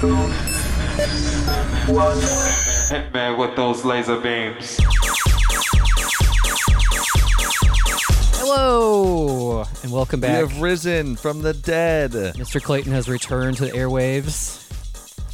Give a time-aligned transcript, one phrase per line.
[0.00, 0.26] 2, 1.
[2.88, 4.78] Hitman with those laser beams.
[8.38, 10.30] Hello, and welcome back.
[10.30, 12.12] We have risen from the dead.
[12.12, 12.62] Mr.
[12.62, 14.62] Clayton has returned to the airwaves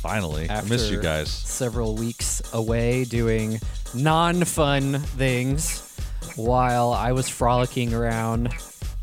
[0.01, 1.30] Finally, I after miss you guys.
[1.30, 3.61] several weeks away doing
[3.95, 5.97] non-fun things
[6.34, 8.48] while I was frolicking around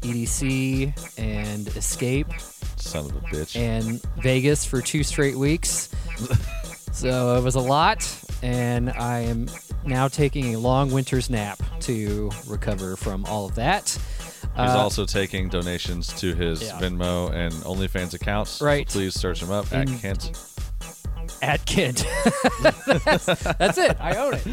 [0.01, 2.27] EDC and Escape
[2.83, 3.55] Son of a bitch.
[3.55, 5.89] and Vegas for two straight weeks.
[6.91, 8.07] so it was a lot,
[8.41, 9.47] and I am
[9.85, 13.89] now taking a long winter's nap to recover from all of that.
[14.55, 16.79] He's Uh, also taking donations to his yeah.
[16.79, 18.51] Venmo and OnlyFans accounts.
[18.51, 18.87] so Right.
[18.87, 20.31] please search him up at In- Kent.
[21.41, 22.05] at Kent.
[23.05, 23.97] that's, that's it.
[23.99, 24.47] I own it.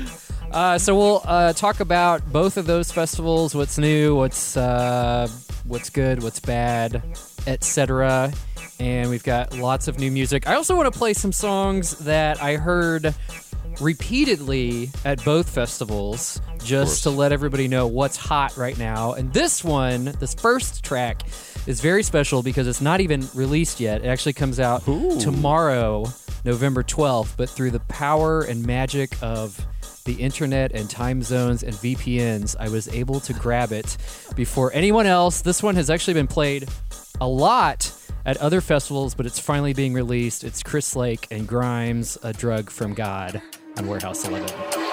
[0.51, 3.55] Uh, so we'll uh, talk about both of those festivals.
[3.55, 4.17] What's new?
[4.17, 5.29] What's uh,
[5.65, 6.23] what's good?
[6.25, 7.03] What's bad?
[7.47, 8.33] Etc.
[8.79, 10.49] And we've got lots of new music.
[10.49, 13.15] I also want to play some songs that I heard
[13.81, 19.13] repeatedly at both festivals, just to let everybody know what's hot right now.
[19.13, 21.23] And this one, this first track,
[21.67, 24.03] is very special because it's not even released yet.
[24.05, 26.07] It actually comes out tomorrow,
[26.45, 27.37] November 12th.
[27.37, 29.67] But through the power and magic of
[30.05, 33.97] the internet and time zones and VPNs, I was able to grab it
[34.35, 35.43] before anyone else.
[35.43, 36.69] This one has actually been played
[37.21, 37.93] a lot
[38.25, 40.45] at other festivals, but it's finally being released.
[40.45, 43.41] It's Chris Lake and Grimes, A Drug from God
[43.79, 44.49] on Warehouse 11.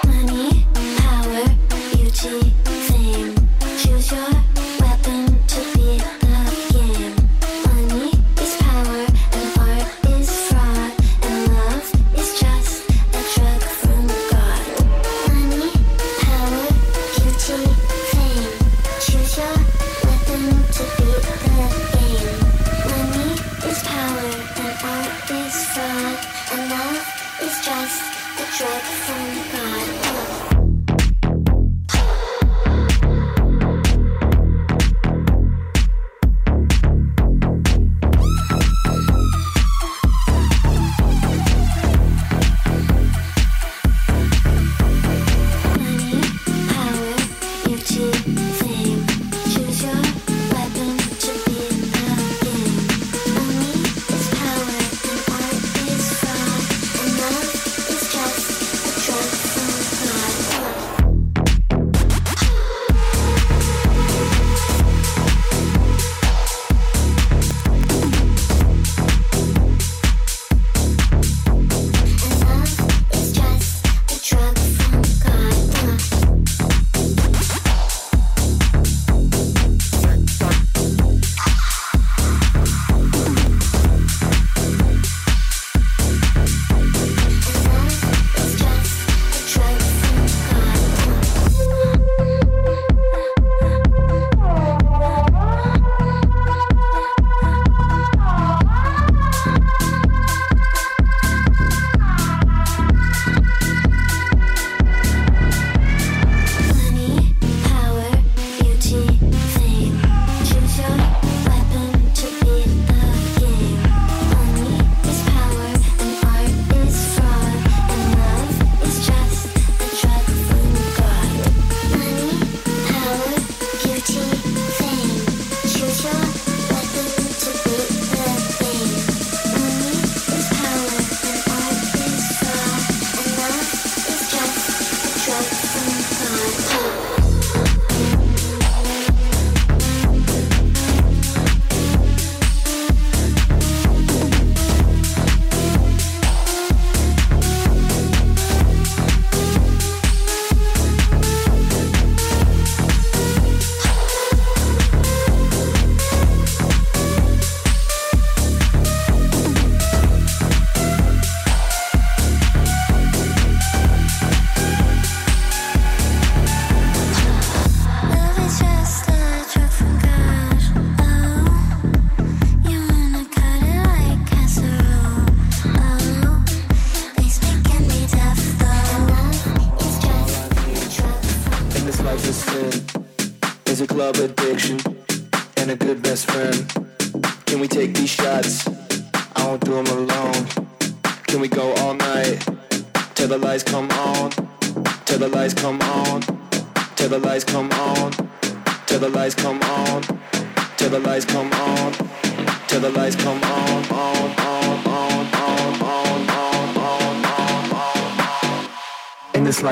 [0.06, 0.66] Money,
[0.98, 3.34] power, beauty, fame.
[3.78, 4.67] Choose your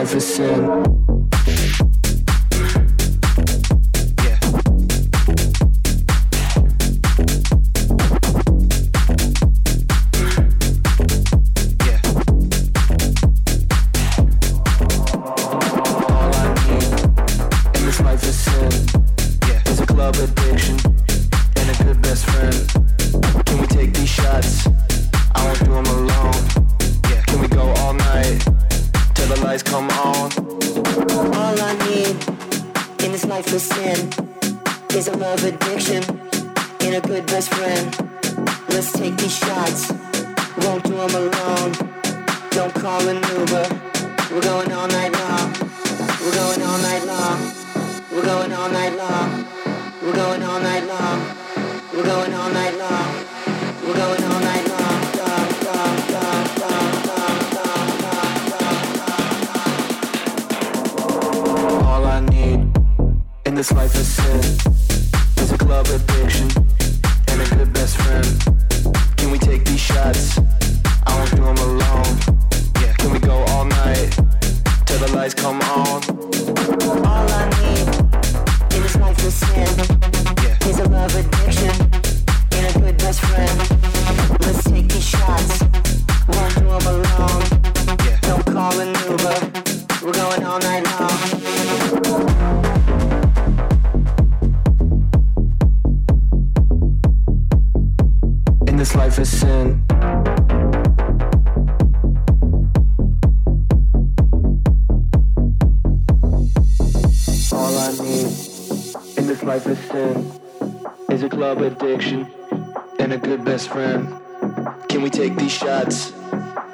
[0.07, 0.66] life is sin.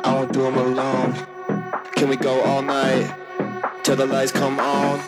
[0.05, 1.15] I won't do them alone.
[1.95, 3.15] Can we go all night
[3.85, 5.01] till the lights come on?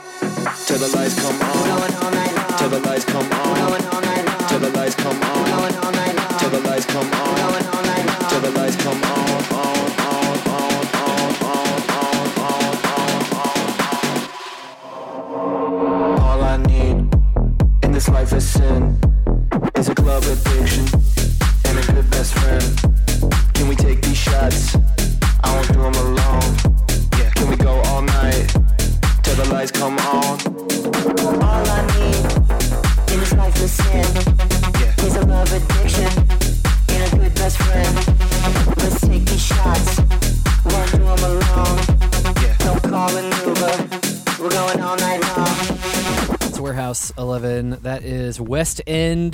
[0.67, 2.58] Till the lights come on.
[2.58, 4.49] Till the lights come on.
[4.49, 5.49] Till the lights come on.
[6.38, 8.29] Till the lights come on.
[8.29, 9.25] Till the lights come on.
[16.20, 17.08] All I need
[17.82, 18.97] in this life is sin
[19.76, 20.94] is a club addiction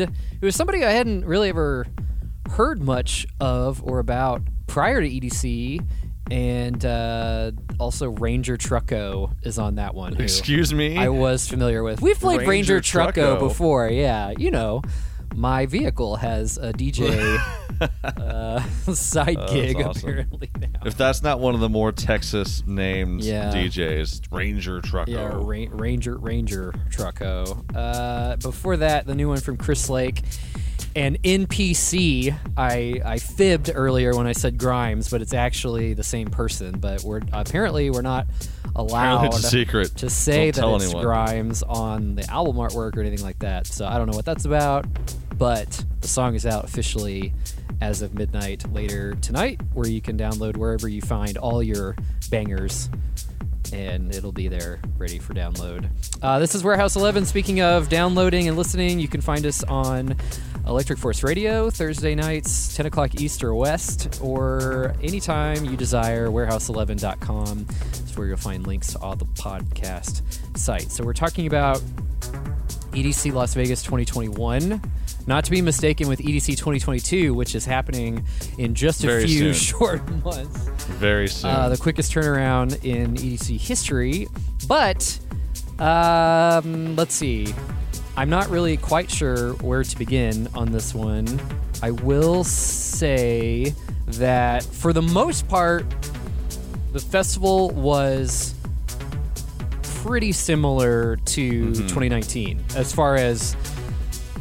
[0.01, 1.87] End, who is somebody I hadn't really ever
[2.51, 5.87] heard much of or about prior to EDC.
[6.31, 10.15] And uh, also Ranger Trucco is on that one.
[10.15, 10.97] who Excuse me.
[10.97, 12.01] I was familiar with.
[12.01, 13.39] We've played Ranger, Ranger Trucco Trucco.
[13.41, 13.89] before.
[13.89, 14.83] Yeah, you know,
[15.35, 17.43] my vehicle has a DJ
[17.81, 18.61] uh,
[18.95, 20.09] side Oh, gig awesome.
[20.11, 20.69] apparently now.
[20.85, 23.53] if that's not one of the more Texas named Yeah.
[23.53, 25.09] DJs, Ranger Trucco.
[25.09, 27.65] Yeah, Ra- Ranger Ranger Trucco.
[27.75, 30.23] Uh, before that, the new one from Chris Lake
[30.97, 32.37] and NPC.
[32.57, 36.79] I I fibbed earlier when I said Grimes, but it's actually the same person.
[36.79, 38.27] But we're apparently we're not
[38.77, 39.97] allowed Apparently it's a secret.
[39.97, 41.05] to say Don't that it's anyone.
[41.05, 43.67] Grimes on the album artwork or anything like that.
[43.67, 44.87] So I don't know what that's about.
[45.39, 47.33] But the song is out officially
[47.81, 51.97] as of midnight later tonight, where you can download wherever you find all your
[52.31, 52.89] bangers
[53.73, 55.89] and it'll be there ready for download.
[56.23, 57.27] Uh, this is Warehouse 11.
[57.27, 60.17] Speaking of downloading and listening, you can find us on
[60.67, 66.29] Electric Force Radio Thursday nights, 10 o'clock East or West, or anytime you desire.
[66.29, 70.23] Warehouse11.com is where you'll find links to all the podcast
[70.57, 70.97] sites.
[70.97, 71.81] So we're talking about
[72.93, 74.81] EDC Las Vegas 2021.
[75.31, 78.25] Not to be mistaken with EDC 2022, which is happening
[78.59, 79.79] in just a Very few soon.
[79.79, 80.65] short months
[80.99, 81.51] Very soon.
[81.51, 84.27] uh, the quickest turnaround in EDC history.
[84.67, 85.21] But
[85.79, 87.55] um, let's see.
[88.17, 91.41] I'm not really quite sure where to begin on this one.
[91.81, 93.73] I will say
[94.09, 95.85] that for the most part,
[96.93, 98.53] the festival was
[99.83, 103.55] pretty similar to 2019 as far as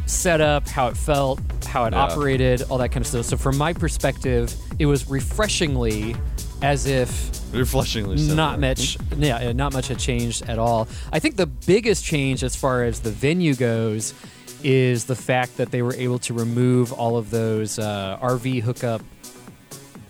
[0.10, 2.00] setup, how it felt, how it Yeah.
[2.04, 3.26] operated, all that kind of stuff.
[3.26, 6.16] So from my perspective, it was refreshingly
[6.62, 8.36] as if Refreshingly similar.
[8.36, 12.54] not much yeah not much had changed at all i think the biggest change as
[12.54, 14.14] far as the venue goes
[14.62, 19.02] is the fact that they were able to remove all of those uh, rv hookup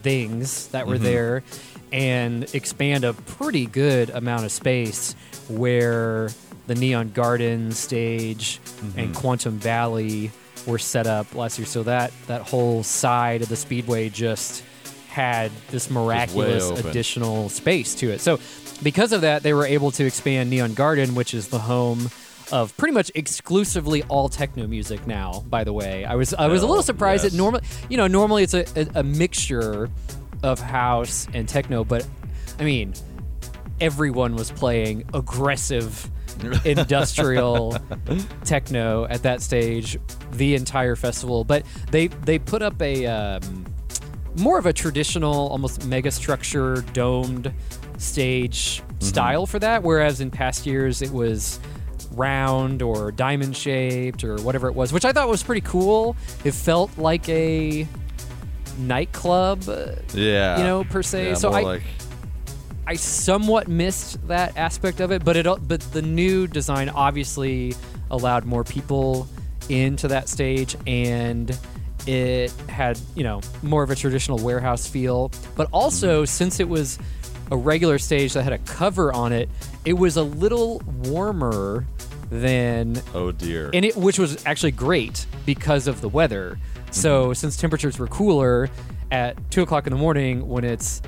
[0.01, 1.44] things that were there
[1.91, 5.15] and expand a pretty good amount of space
[5.50, 6.29] where
[6.69, 8.59] the neon garden stage
[8.95, 10.29] and quantum valley
[10.67, 11.65] were set up last year.
[11.65, 14.63] So that that whole side of the speedway just
[15.07, 18.21] had this miraculous additional space to it.
[18.21, 18.39] So
[18.83, 22.11] because of that they were able to expand neon garden which is the home
[22.51, 26.05] of pretty much exclusively all techno music now by the way.
[26.05, 27.31] I was i was a little surprised yes.
[27.31, 29.89] that normally you know normally it's a, a, a mixture
[30.43, 32.07] of house and techno but
[32.59, 32.93] i mean
[33.81, 36.09] everyone was playing aggressive
[36.65, 37.77] industrial
[38.43, 39.98] techno at that stage
[40.34, 43.65] the entire festival but they they put up a um,
[44.38, 47.51] more of a traditional almost mega structure domed
[47.98, 51.60] stage style for that whereas in past years it was
[52.12, 56.53] round or diamond shaped or whatever it was which i thought was pretty cool it
[56.53, 57.88] felt like a
[58.77, 60.58] nightclub uh, Yeah.
[60.58, 61.29] you know, per se.
[61.29, 61.84] Yeah, So I- like
[62.89, 67.75] I somewhat missed that aspect of it, but it but the new design obviously
[68.10, 69.27] allowed more people
[69.69, 71.55] into that stage and
[72.08, 75.31] it had, you know, more of a traditional warehouse feel.
[75.55, 76.25] But also mm-hmm.
[76.25, 76.98] since it was
[77.51, 79.50] a regular stage that had a cover on it,
[79.86, 81.86] it was a little warmer
[82.31, 83.69] than oh dear.
[83.72, 86.58] and it which was actually great because of the weather.
[86.89, 87.34] So mm-hmm.
[87.34, 88.67] since temperatures were cooler
[89.12, 91.03] at two o'clock in the morning when it's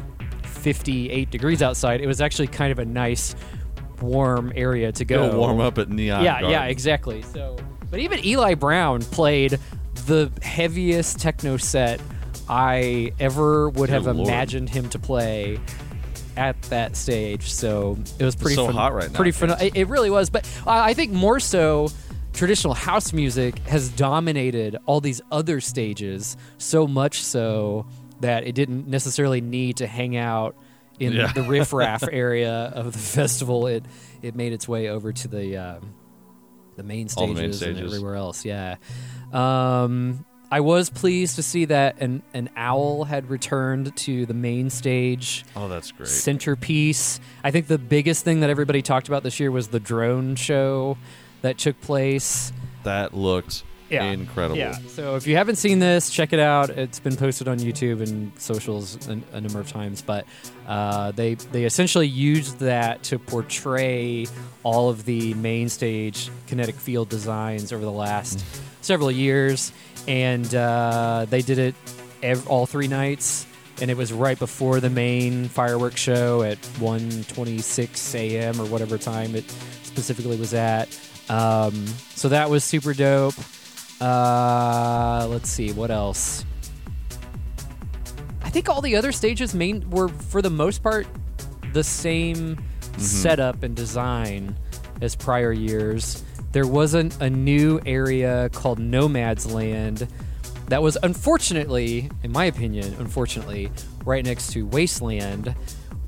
[0.61, 3.35] 58 degrees outside, it was actually kind of a nice
[4.01, 5.29] warm area to go.
[5.31, 6.49] Go warm up at Neon Yeah, Garden.
[6.51, 7.21] yeah, exactly.
[7.21, 7.57] So,
[7.89, 9.59] but even Eli Brown played
[10.07, 11.99] the heaviest techno set
[12.49, 14.27] I ever would Good have lord.
[14.27, 15.59] imagined him to play
[16.37, 17.51] at that stage.
[17.51, 19.31] So it was pretty so phen- hot right now, Pretty
[19.65, 21.89] it, it really was, but I I think more so.
[22.33, 27.85] Traditional house music has dominated all these other stages so much so
[28.21, 30.55] that it didn't necessarily need to hang out
[30.99, 31.31] in Yeah.
[31.33, 33.67] the riffraff area of the festival.
[33.67, 33.85] It
[34.21, 35.93] it made its way over to the um,
[36.77, 38.45] the main All the stages, and everywhere else.
[38.45, 38.77] Yeah.
[39.31, 44.69] Um, I was pleased to see that an an owl had returned to the main
[44.69, 46.09] stage Oh, that's great.
[46.09, 47.19] centerpiece.
[47.43, 50.97] I think the biggest thing that everybody talked about this year was the drone show
[51.41, 52.51] that took place.
[52.83, 54.03] That looked Yeah.
[54.05, 54.57] incredible.
[54.57, 54.77] Yeah.
[54.89, 56.69] So if you haven't seen this, check it out.
[56.69, 60.01] It's been posted on YouTube and socials a, a number of times.
[60.01, 60.25] But
[60.67, 64.27] uh, they they essentially used that to portray
[64.63, 68.43] all of the main stage kinetic field designs over the last
[68.81, 69.71] several years,
[70.07, 71.75] and uh, they did it
[72.23, 73.45] ev- all three nights.
[73.81, 78.59] And it was right before the main fireworks show at 1:26 a.m.
[78.61, 79.49] or whatever time it
[79.83, 80.87] specifically was at.
[81.29, 83.33] Um, so that was super dope.
[84.01, 86.43] Uh, let's see what else.
[88.41, 91.07] I think all the other stages main were for the most part
[91.73, 92.57] the same
[92.97, 94.55] setup and design
[95.01, 96.23] as prior years.
[96.51, 100.07] There wasn't a new area called Nomad's Land
[100.67, 103.71] that was unfortunately, in my opinion, unfortunately,
[104.03, 105.55] right next to Wasteland,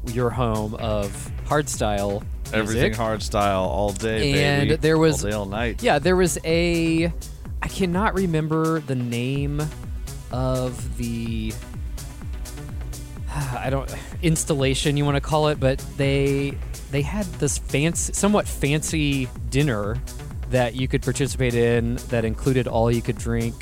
[0.07, 4.75] your home of hardstyle Everything hardstyle all day, And baby.
[4.81, 5.81] there was- all day, all night.
[5.83, 7.11] Yeah, there was a.
[7.63, 9.61] I cannot remember the name
[10.31, 11.53] of the.
[13.33, 13.89] I don't
[14.21, 16.57] installation you want to call it, but they
[16.91, 19.97] they had this fancy, somewhat fancy dinner
[20.49, 23.55] that you could participate in that included all you could drink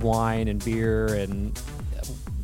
[0.00, 1.58] wine and beer and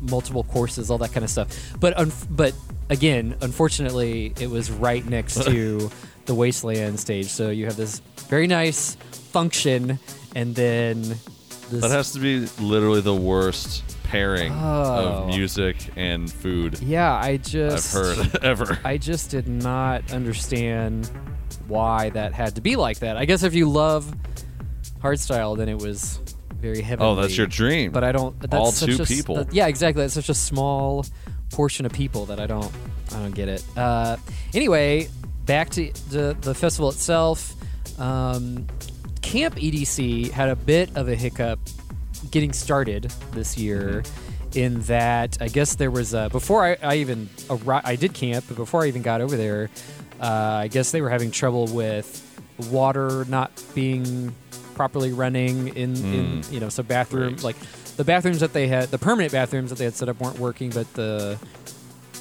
[0.01, 1.73] multiple courses, all that kind of stuff.
[1.79, 2.55] But un- but
[2.89, 5.91] again, unfortunately, it was right next to
[6.25, 7.99] the wasteland stage, so you have this
[8.29, 8.95] very nice
[9.31, 9.99] function,
[10.37, 11.01] and then
[11.69, 11.81] this.
[11.81, 15.25] That has to be literally the worst pairing Oh.
[15.25, 18.79] of music and food yeah, I just I've just heard ever.
[18.85, 21.09] I just did not understand
[21.67, 23.17] why that had to be like that.
[23.17, 24.05] I guess if you love
[25.03, 26.19] hardstyle, then it was
[26.55, 27.03] very heavy.
[27.03, 27.91] Oh, that's your dream.
[27.91, 28.39] But I don't.
[28.39, 29.35] That's All such two a s- people.
[29.35, 30.03] that- yeah, exactly.
[30.03, 31.05] That's such a small
[31.51, 32.71] portion of people that I don't.
[33.13, 33.63] I don't get it.
[33.75, 34.17] Uh,
[34.53, 35.09] anyway,
[35.45, 37.53] back to the the festival itself.
[37.99, 38.67] Um,
[39.27, 41.59] Camp EDC had a bit of a hiccup
[42.31, 44.03] getting started this year.
[44.55, 48.45] In that, I guess there was a, before I, I even arri- I did camp,
[48.47, 49.69] but before I even got over there,
[50.19, 52.07] Uh, I guess they were having trouble with
[52.71, 54.33] water not being
[54.73, 57.55] properly running in, in you know so bathrooms like
[57.97, 60.71] the bathrooms that they had the permanent bathrooms that they had set up weren't working,
[60.71, 61.37] but the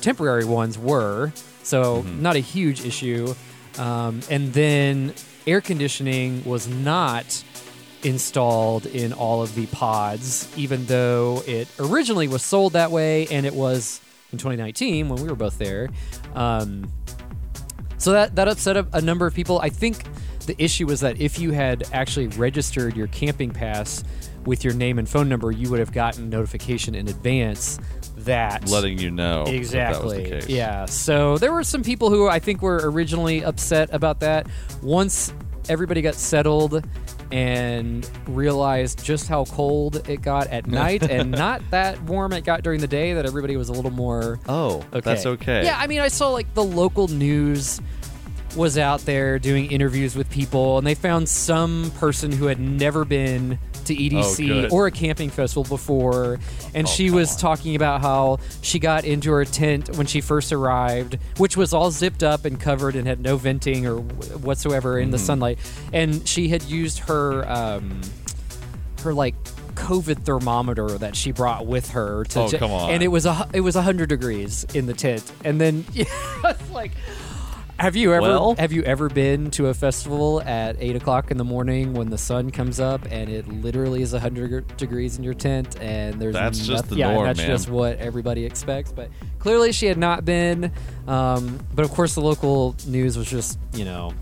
[0.02, 1.32] temporary ones were.
[1.62, 3.34] So not a huge issue.
[3.78, 5.14] Um, and then
[5.46, 7.44] air conditioning was not
[8.02, 13.46] installed in all of the pods, even though it originally was sold that way, and
[13.46, 14.00] it was
[14.32, 15.88] in 2019 when we were both there.
[16.34, 16.90] Um,
[17.98, 19.58] so that that upset a, a number of people.
[19.60, 20.04] I think
[20.46, 24.04] the issue was that if you had actually registered your camping pass
[24.44, 27.80] with your name and phone number, you would have gotten notification in advance
[28.18, 28.68] that.
[28.68, 30.48] Letting you know exactly that was the case.
[30.48, 30.86] yeah.
[30.86, 34.46] So there were some people who i think were originally upset about that.
[34.82, 35.32] Once
[35.68, 36.84] everybody got settled
[37.32, 42.62] and realized just how cold it got at night and not that warm it got
[42.62, 45.00] during the day that everybody was a little more Oh, okay.
[45.00, 45.64] that's okay.
[45.64, 47.80] yeah i mean i saw like the local news
[48.56, 53.04] was out there doing interviews with people and they found some person who had never
[53.04, 54.72] been to EDC good.
[54.72, 56.40] or a camping festival before
[56.74, 57.38] and Oh, she was on.
[57.38, 61.90] talking about how she got into her tent when she first arrived which was all
[61.92, 65.26] zipped up and covered and had no venting or whatsoever in the Mm-hmm.
[65.26, 65.58] sunlight
[65.92, 68.00] and she had used her um
[69.04, 69.34] her like
[69.76, 72.90] COVID thermometer that she brought with her to Oh, ju- come on.
[72.90, 76.04] and it was a it was hundred degrees in the tent and then yeah,
[76.44, 76.92] it's like
[77.78, 81.36] have you ever Well- have you ever been to a festival at eight o'clock in
[81.36, 85.34] the morning when the sun comes up and it literally is hundred degrees in your
[85.34, 87.48] tent and there's That's just the yeah, norm, that's man.
[87.48, 88.92] just what everybody expects.
[88.92, 90.72] But clearly she had not been.
[91.06, 94.12] Um, but of course the local news was just you know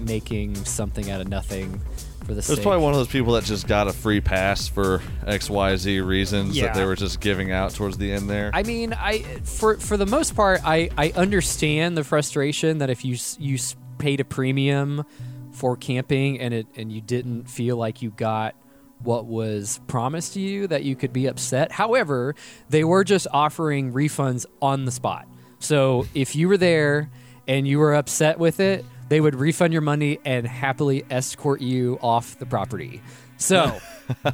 [0.00, 1.80] making something out of nothing
[2.24, 2.62] for the It was sake.
[2.62, 6.00] probably one of those people that just got a free pass for X, Y, Z
[6.00, 6.66] reasons Yeah.
[6.66, 8.50] that they were just giving out towards the end there.
[8.54, 13.04] I mean, I for for the most part, I I understand the frustration that if
[13.04, 13.58] you you
[13.98, 15.04] paid a premium
[15.52, 18.54] for camping and it and you didn't feel like you got
[19.02, 21.70] what was promised to you that you could be upset.
[21.72, 22.34] However,
[22.70, 25.26] they were just offering refunds on the spot.
[25.58, 27.10] So if you were there
[27.46, 31.98] and you were upset with it, they would refund your money and happily escort you
[32.02, 33.02] off the property.
[33.36, 33.78] So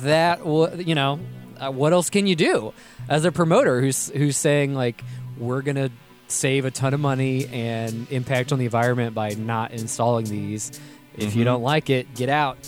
[0.00, 0.40] that
[0.86, 1.20] you know
[1.58, 2.72] uh, what else can you do
[3.08, 5.02] as a promoter who's who's saying like
[5.38, 5.90] we're gonna
[6.28, 10.70] save a ton of money and impact on the environment by not installing these
[11.16, 11.38] if Mm-hmm.
[11.38, 12.58] you don't like it get out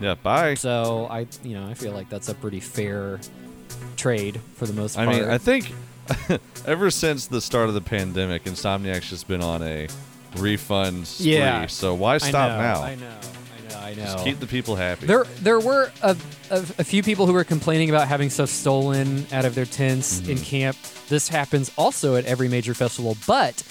[0.00, 0.54] yeah, bye.
[0.54, 3.18] so i you know i feel like that's a pretty fair
[3.96, 5.08] trade for the most part.
[5.08, 5.72] I mean, I think
[6.66, 9.88] ever since the start of the pandemic, Insomniac's just been on a
[10.36, 11.34] refund spree.
[11.34, 11.66] Yeah.
[11.66, 12.82] So why I stop know, now?
[12.82, 15.06] i know i know i know Just keep the people happy.
[15.06, 16.16] There, there were a,
[16.50, 20.20] a, a few people who were complaining about having stuff stolen out of their tents
[20.20, 20.32] mm-hmm.
[20.32, 20.76] in camp.
[21.08, 23.62] This happens also at every major festival, but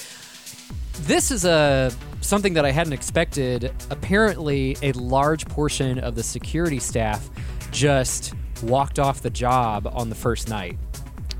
[1.01, 3.71] this is a something that I hadn't expected.
[3.89, 7.29] Apparently, a large portion of the security staff
[7.71, 10.77] just walked off the job on the first night.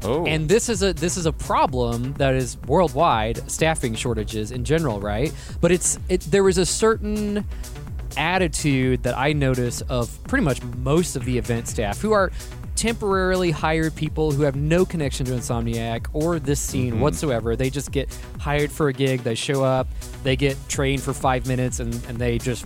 [0.03, 4.63] Oh, And this is a this is a problem that is worldwide, staffing shortages in
[4.63, 5.33] general, right?
[5.61, 7.45] But it's it there was a certain
[8.17, 12.31] attitude that I notice of pretty much most of the event staff who are
[12.75, 17.01] temporarily hired people who have no connection to Insomniac or this scene mm-hmm.
[17.01, 17.55] whatsoever.
[17.55, 19.87] They just get hired for a gig, they show up,
[20.23, 22.65] they get trained for five minutes, and, and they just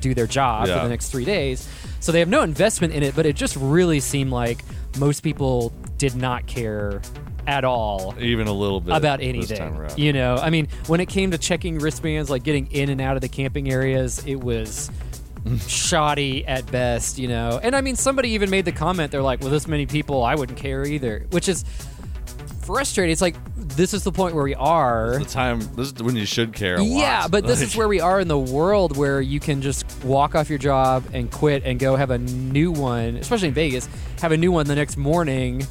[0.00, 1.68] do their job for the next three days.
[2.00, 4.64] So they have no investment in it, but it just really seemed like
[4.98, 7.02] most people did not care
[7.46, 9.86] at all even a little bit about this anything.
[9.96, 13.16] You know, I mean, when it came to checking wristbands, like getting in and out
[13.16, 14.90] of the camping areas, it was
[15.66, 17.60] shoddy at best, you know.
[17.62, 20.34] And I mean, somebody even made the comment, they're like, well, this many people, I
[20.36, 21.64] wouldn't care either, which is
[22.62, 23.12] frustrating.
[23.12, 25.18] It's like, this is the point where we are.
[25.18, 25.60] the time.
[25.74, 26.76] This is when you should care.
[26.76, 27.30] A Yeah, lot.
[27.30, 30.48] but this is where we are in the world where you can just walk off
[30.48, 33.88] your job and quit and go have a new one, especially in Vegas,
[34.20, 35.66] have a new one the next morning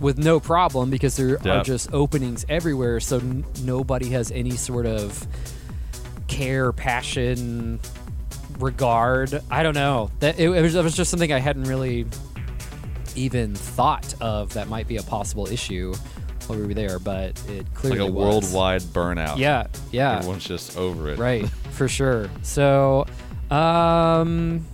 [0.00, 3.00] with no problem because there are just openings everywhere.
[3.00, 5.26] So n- nobody has any sort of
[6.28, 7.80] care, passion,
[8.58, 9.42] regard.
[9.50, 10.10] I don't know.
[10.20, 12.06] That it, it was, it was just something I hadn't really
[13.14, 15.94] even thought of that might be a possible issue
[16.46, 18.24] while we were there, but it clearly like a was.
[18.52, 19.38] worldwide burnout.
[19.38, 20.18] Yeah, yeah.
[20.18, 21.18] Everyone's just over it.
[21.18, 22.30] Right, for sure.
[22.42, 23.06] So,
[23.50, 24.64] um,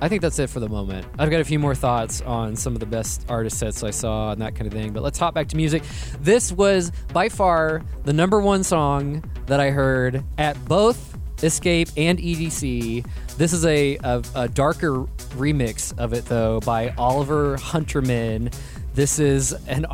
[0.00, 1.06] I think that's it for the moment.
[1.18, 4.32] I've got a few more thoughts on some of the best artist sets I saw
[4.32, 5.82] and that kind of thing, but let's hop back to music.
[6.20, 12.18] This was by far the number one song that I heard at both Escape and
[12.18, 13.06] EDC.
[13.36, 15.04] This is a, a, a darker
[15.36, 18.54] remix of it, though, by Oliver Huntemann.
[18.94, 19.86] This is an.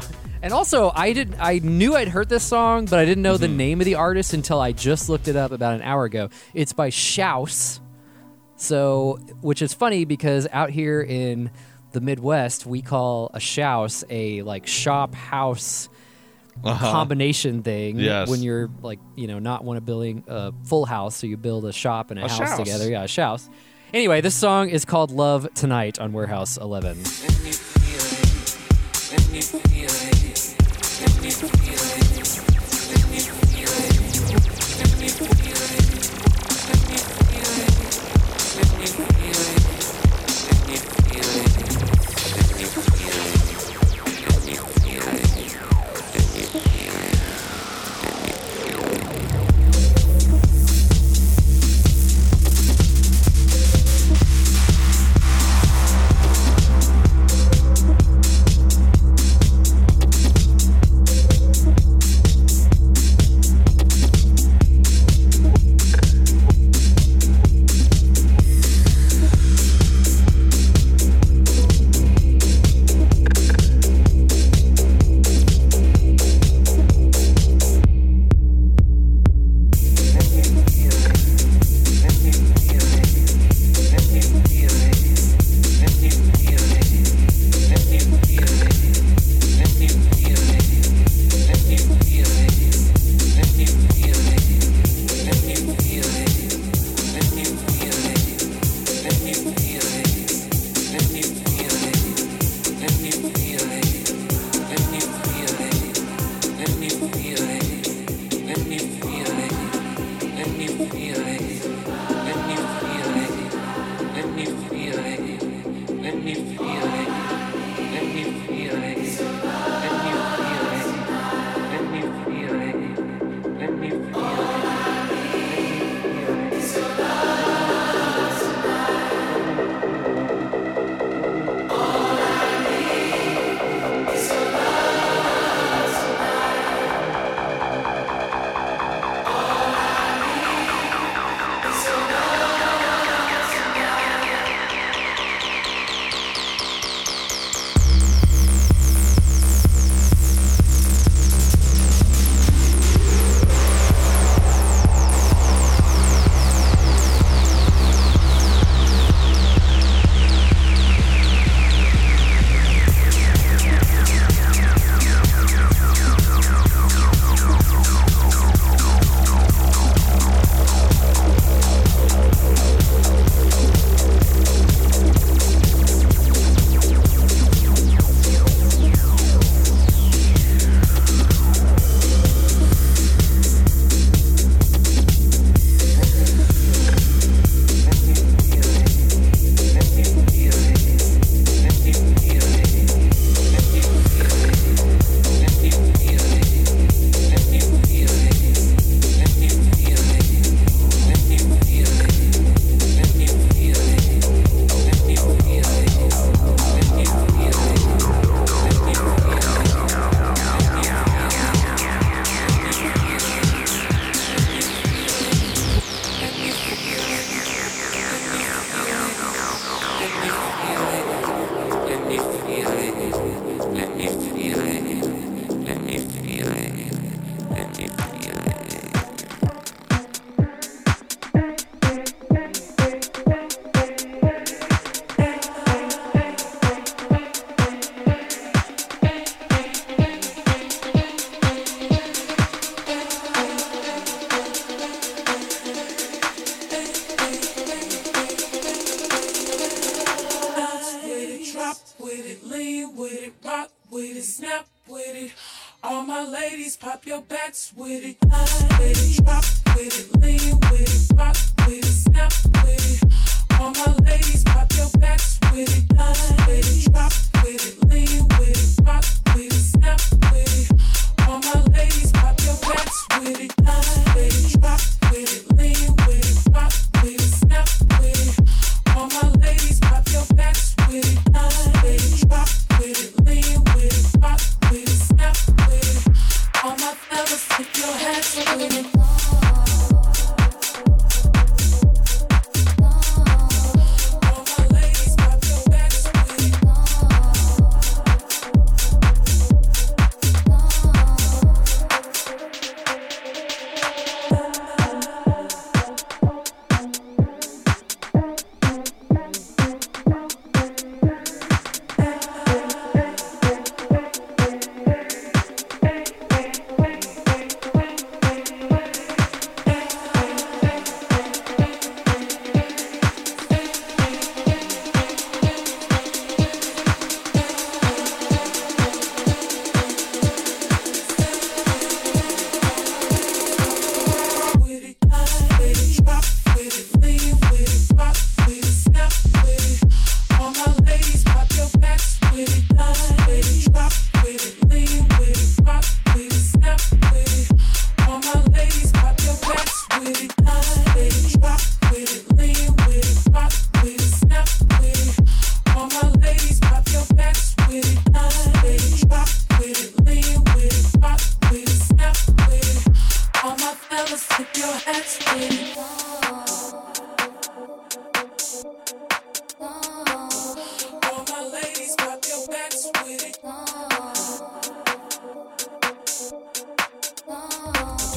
[0.42, 3.42] And also, I did I knew I'd heard this song, but I didn't know mm-hmm.
[3.42, 6.28] the name of the artist until I just looked it up about an hour ago.
[6.52, 7.80] It's by Shouse
[8.56, 11.50] so, which is funny because out here in
[11.92, 15.88] the Midwest, we call a shouse a like shop house
[16.62, 16.90] uh-huh.
[16.90, 17.98] combination thing.
[17.98, 18.28] Yes.
[18.28, 21.64] When you're like, you know, not want to building a full house, so you build
[21.64, 22.58] a shop and a, a house shouse.
[22.58, 22.90] together.
[22.90, 23.48] Yeah, a shouse.
[23.92, 26.98] Anyway, this song is called Love Tonight on Warehouse 11.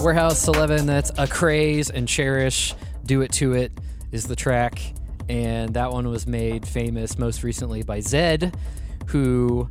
[0.01, 2.73] Warehouse 11, that's Acraze and Cherish.
[3.05, 3.71] Do It To It
[4.11, 4.79] is the track.
[5.29, 8.53] And that one was made famous most recently by Zedd,
[9.07, 9.67] who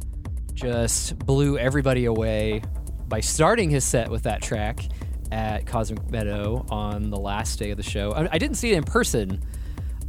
[0.52, 2.62] just blew everybody away
[3.08, 4.80] by starting his set with that track
[5.30, 8.12] at Cosmic Meadow on the last day of the show.
[8.12, 9.40] I, I didn't see it in person.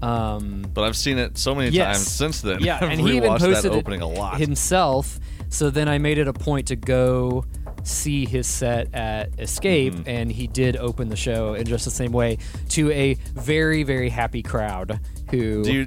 [0.02, 1.98] Um, But I've seen it so many Yes.
[1.98, 2.60] times since then.
[2.62, 4.40] Yeah, I've and he even posted that opening a lot.
[4.40, 5.20] himself.
[5.50, 7.46] So then I made it a point to go
[7.88, 10.10] see his set at Escape, Mm-hmm.
[10.10, 12.38] and he did open the show in just the same way
[12.70, 15.00] to a very very happy crowd.
[15.32, 15.86] Who Do you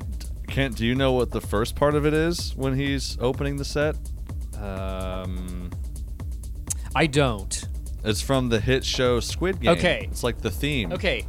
[0.48, 3.64] can't do you know what the first part of it is when he's opening the
[3.64, 3.96] set?
[4.58, 5.70] um,
[6.94, 7.64] I don't.
[8.04, 9.70] It's from the hit show Squid Game.
[9.72, 10.08] Okay.
[10.10, 10.92] It's like the theme.
[10.92, 11.24] Okay.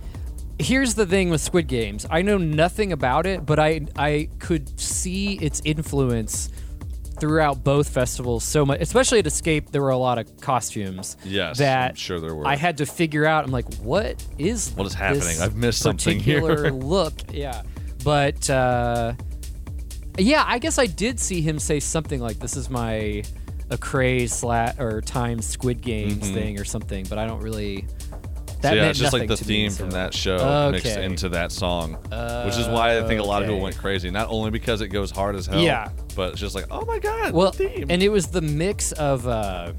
[0.59, 2.05] Here's the thing with Squid Games.
[2.09, 6.49] I know nothing about it, but I I could see its influence
[7.21, 8.81] throughout both festivals so much.
[8.81, 11.15] Especially at Escape, there were a lot of costumes.
[11.23, 12.45] Yes, that I'm sure there were.
[12.45, 13.45] I had to figure out.
[13.45, 15.21] I'm like, what is What is happening?
[15.21, 16.41] this I've missed something here.
[16.71, 17.13] look.
[17.31, 17.61] Yeah,
[18.03, 19.13] but uh,
[20.17, 23.23] yeah, I guess I did see him say something like, "This is my
[23.69, 26.33] Acraze slat or times Squid Games Mhm.
[26.33, 27.85] thing or something," but I don't really.
[28.61, 30.69] So That yeah, meant it's just like the to me, theme so- from that show
[30.71, 31.93] mixed into that song,
[32.45, 34.11] which is why I think a lot of people went crazy.
[34.11, 35.87] Not only because it goes hard as hell, Yeah.
[36.15, 37.87] But it's just like, oh my god, Well, theme.
[37.89, 39.73] and it was the mix of uh,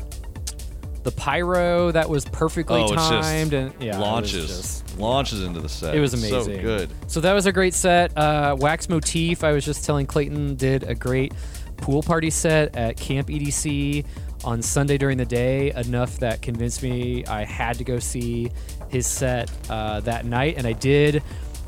[1.03, 5.95] the pyro that was perfectly oh, timed and yeah, launches, just- launches into the set.
[5.95, 6.57] It was amazing.
[6.57, 6.91] So good.
[7.07, 8.17] So that was a great set.
[8.17, 11.33] Uh, Wax Motif, I was just telling Clayton, did a great
[11.79, 14.05] pool party set at Camp EDC
[14.45, 18.51] on Sunday during the day, enough that convinced me I had to go see
[18.89, 20.55] his set uh, that night.
[20.59, 21.23] And I did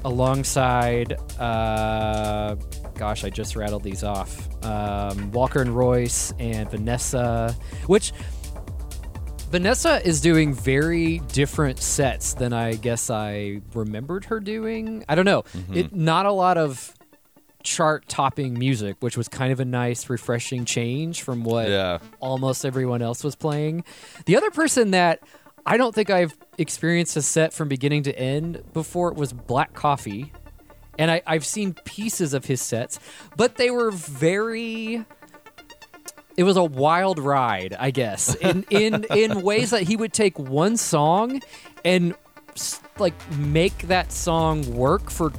[0.05, 2.57] alongside, uh,
[2.95, 8.13] gosh, I just rattled these off um, Walker and Royce and Vanessa, which
[9.51, 15.05] Vanessa is doing very different sets than I guess I remembered her doing.
[15.09, 15.43] I don't know.
[15.43, 15.75] Mm-hmm.
[15.75, 16.93] It not a lot of
[17.63, 21.99] chart topping music, which was kind of a nice refreshing change from what Yeah.
[22.21, 23.85] almost everyone else was playing.
[24.27, 25.21] The other person that
[25.65, 30.33] I don't think I've experienced a set from beginning to end before was Black Coffee.
[30.99, 33.01] And I, I've seen pieces of his sets,
[33.37, 35.05] but they were very
[36.37, 40.39] it was a wild ride, I guess, in in in ways that he would take
[40.39, 41.41] one song
[41.85, 42.15] and
[42.99, 45.33] like make that song work for.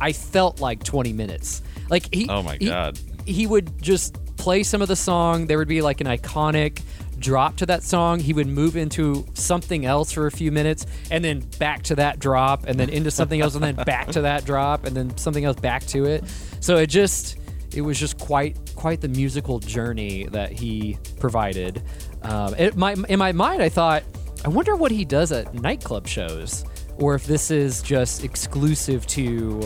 [0.00, 1.62] I felt like twenty minutes.
[1.90, 2.28] Like he.
[2.28, 2.98] Oh my he- God.
[3.24, 5.48] He would just play some of the song.
[5.48, 6.80] There would be like an iconic
[7.20, 8.20] drop to that song.
[8.20, 12.18] He would move into something else for a few minutes, and then back to that
[12.18, 15.44] drop, and then into something else, and then back to that drop, and then something
[15.44, 16.24] else back to it.
[16.60, 17.38] So it just
[17.74, 21.82] it was just quite quite the musical journey that he provided.
[22.22, 24.02] Um, it, my, in my mind, I thought,
[24.44, 26.64] I wonder what he does at nightclub shows,
[26.96, 29.60] or if this is just exclusive to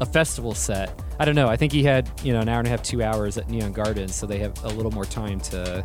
[0.00, 0.98] a festival set.
[1.18, 1.48] I don't know.
[1.48, 3.72] I think he had you know an hour and a half, two hours at Neon
[3.72, 5.84] Gardens, so they have a little more time to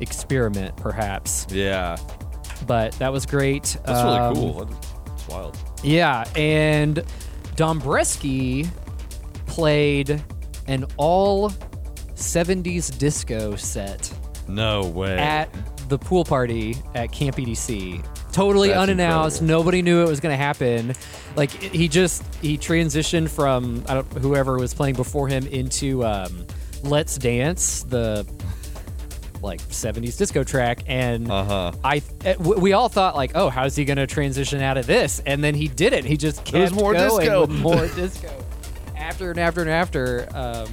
[0.00, 1.46] experiment, perhaps.
[1.50, 1.96] Yeah,
[2.66, 3.76] But that was great.
[3.84, 4.70] that's Um, really cool.
[5.14, 5.56] It's wild.
[5.82, 7.02] yeah, and
[7.56, 8.68] Dombresky
[9.46, 10.22] played
[10.66, 11.50] an all
[12.14, 14.10] 70s disco set
[14.48, 15.16] No way.
[15.18, 15.48] at
[15.88, 18.02] the pool party at Camp EDC.
[18.32, 19.40] Totally That's unannounced.
[19.40, 19.60] incredible.
[19.64, 20.94] Nobody knew it was going to happen.
[21.34, 26.46] Like he just he transitioned from I don't whoever was playing before him into um,
[26.82, 28.26] Let's Dance, the
[29.42, 31.72] like 70s disco track and Uh huh.
[31.84, 35.20] I uh, we all thought like, oh, how's he gonna transition out of this?
[35.26, 36.04] And then he did it.
[36.04, 37.40] He just kept There more going disco.
[37.42, 38.30] with more disco
[38.96, 40.28] after and after and after.
[40.34, 40.66] Um,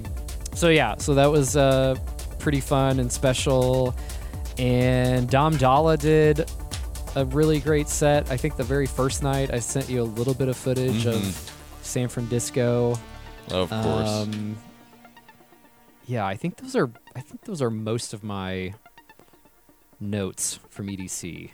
[0.53, 1.95] so yeah, so that was uh,
[2.39, 3.95] pretty fun and special.
[4.57, 6.49] And Dom Dalla did
[7.15, 8.29] a really great set.
[8.31, 11.23] I think the very first night I sent you a little bit of footage of
[11.81, 12.97] San Francisco.
[13.51, 14.09] Of course.
[14.09, 14.57] Um,
[16.07, 18.73] yeah, I think those are I think those are most of my
[19.99, 21.51] notes from EDC.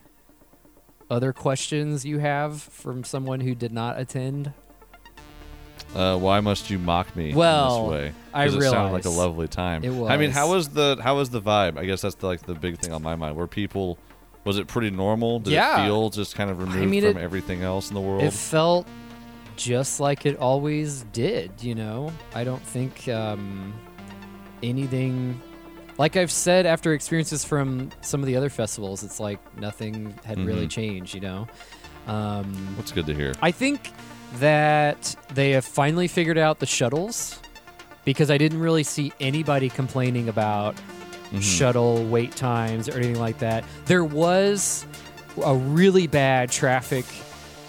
[1.10, 4.54] Other questions you have from someone who did not attend?
[5.94, 8.14] Uh, why must you mock me Well, in this way?
[8.34, 9.84] I 'Cause it sounded like a lovely time.
[9.84, 10.10] it was.
[10.10, 10.70] I mean, how was.
[10.70, 11.78] the how was the vibe?
[11.78, 13.36] I guess that's the, like the big thing on my mind.
[13.36, 13.98] Were people
[14.46, 15.40] was it pretty normal?
[15.40, 15.84] Did Yeah.
[15.84, 18.24] it feel just kind of removed mean, from it- everything else in the world?
[18.24, 18.88] It felt
[19.58, 22.12] just like it always did, you know?
[22.34, 23.74] I don't think um,
[24.64, 25.40] anything.
[26.02, 30.44] Like I've said after experiences from some of the other festivals, it's like nothing had
[30.44, 30.72] really Mhm.
[30.72, 31.48] changed, you know?
[32.08, 33.34] Um, That's good to hear.
[33.40, 33.92] I think
[34.40, 37.38] that they have finally figured out the shuttles
[38.04, 40.76] because I didn't really see anybody complaining about
[41.34, 41.40] Mhm.
[41.44, 43.64] shuttle wait times or anything like that.
[43.86, 44.88] There was
[45.46, 47.06] a really bad traffic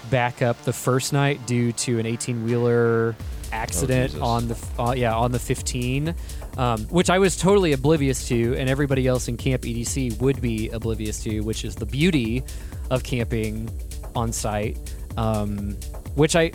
[0.08, 3.14] backup the first night due to an 18 wheeler
[3.52, 4.22] accident Jesus.
[4.26, 6.14] on the uh, yeah on the 15
[6.56, 10.68] um, which I was totally oblivious to, and everybody else in Camp EDC would be
[10.70, 12.42] oblivious to, which is the beauty
[12.90, 13.70] of camping
[14.14, 14.78] on site.
[15.16, 15.76] Um,
[16.14, 16.52] which I,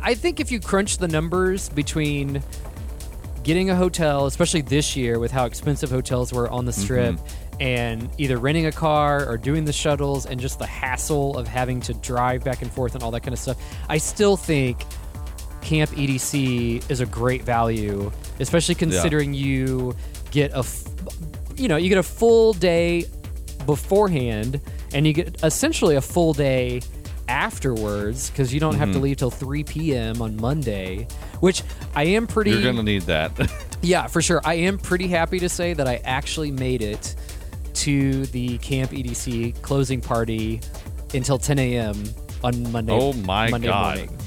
[0.00, 2.42] I think if you crunch the numbers between
[3.42, 7.18] getting a hotel, especially this year with how expensive hotels were on the strip,
[7.60, 11.80] and either renting a car or doing the shuttles and just the hassle of having
[11.80, 13.56] to drive back and forth and all that kind of stuff,
[13.88, 14.84] I still think
[15.62, 19.94] Camp EDC is a great value, especially considering you
[20.30, 20.84] get a, f-
[21.56, 23.04] you know, you get a full day
[23.66, 24.60] beforehand,
[24.92, 26.80] and you get essentially a full day
[27.28, 29.02] afterwards because you don't have to Mm-hmm.
[29.04, 30.20] leave till 3 p.m.
[30.20, 31.06] on Monday,
[31.40, 31.62] which
[31.94, 32.50] I am pretty.
[32.50, 33.32] You're gonna need that.
[33.84, 34.40] Yeah, for sure.
[34.44, 37.16] I am pretty happy to say that I actually made it
[37.74, 40.60] to the Camp EDC closing party
[41.14, 42.00] until 10 a.m.
[42.44, 42.92] on Monday.
[42.92, 43.96] Oh my Monday God.
[43.98, 44.18] Morning.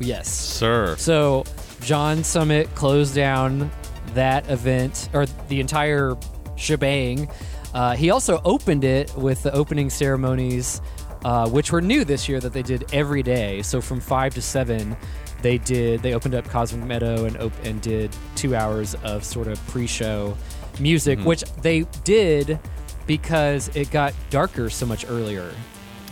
[0.00, 0.28] Yes.
[0.28, 0.96] Sir.
[0.98, 1.44] So
[1.80, 3.70] John Summit closed down
[4.14, 6.16] that event or the entire
[6.56, 7.28] shebang.
[7.74, 10.80] Uh, he also opened it with the opening ceremonies,
[11.24, 13.62] uh, which were new this year that they did every day.
[13.62, 14.96] So from five to seven,
[15.42, 16.00] they did.
[16.00, 20.36] They opened up Cosmic Meadow and op- and did two hours of sort of pre-show
[20.80, 21.28] music, Mm-hmm.
[21.28, 22.58] which they did
[23.06, 25.50] because it got darker so much earlier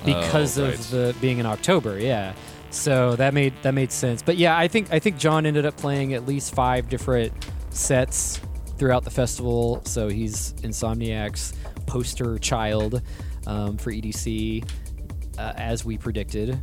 [0.05, 1.99] because Oh, of the being in October.
[1.99, 2.33] Yeah.
[2.73, 4.23] So that made that made sense.
[4.23, 7.33] But yeah, I think I think John ended up playing at least five different
[7.71, 8.41] sets
[8.79, 9.83] throughout the festival.
[9.85, 11.53] So he's Insomniac's
[11.87, 13.03] poster child
[13.47, 14.67] um, for EDC,
[15.39, 16.59] uh, as we predicted.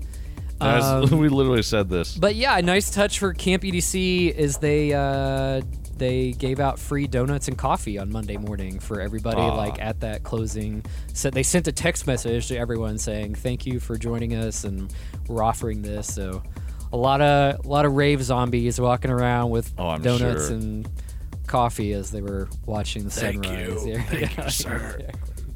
[0.59, 2.17] As- Um, we literally said this.
[2.17, 5.61] but yeah, a nice touch for Camp EDC is they uh,
[5.99, 9.41] they gave out free donuts and coffee on Monday morning for everybody.
[9.41, 9.55] Aw.
[9.55, 10.83] Like at that closing,
[11.13, 14.93] set they sent a text message to everyone saying thank you for joining us and
[15.27, 16.11] we're offering this.
[16.13, 16.41] So
[16.91, 20.55] a lot of a lot of rave zombies walking around with Oh, donuts sure.
[20.55, 20.89] and
[21.45, 23.85] coffee as they were watching the sunrise.
[23.85, 25.11] Yeah, yeah.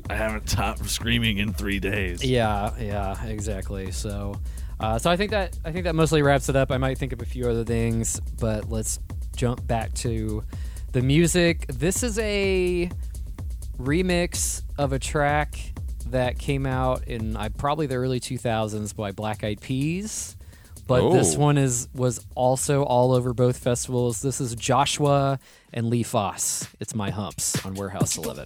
[0.10, 2.24] I haven't stopped screaming in three days.
[2.24, 3.92] Yeah, yeah, exactly.
[3.92, 4.40] So,
[4.80, 6.72] uh, so I think that I think that mostly wraps it up.
[6.72, 9.00] I might think of a few other things, but let's
[9.36, 10.44] jump back to
[10.92, 11.66] the music.
[11.68, 12.90] This is a
[13.78, 15.58] remix of a track
[16.08, 20.36] that came out in I probably the early 2000s by Black Eyed Peas.
[20.86, 21.14] But oh.
[21.14, 21.40] this Oh.
[21.40, 24.22] one is was also all over both festivals.
[24.22, 25.40] This is Joshwa
[25.74, 26.68] and Lee Foss.
[26.80, 28.46] It's My Humps on Warehouse 11.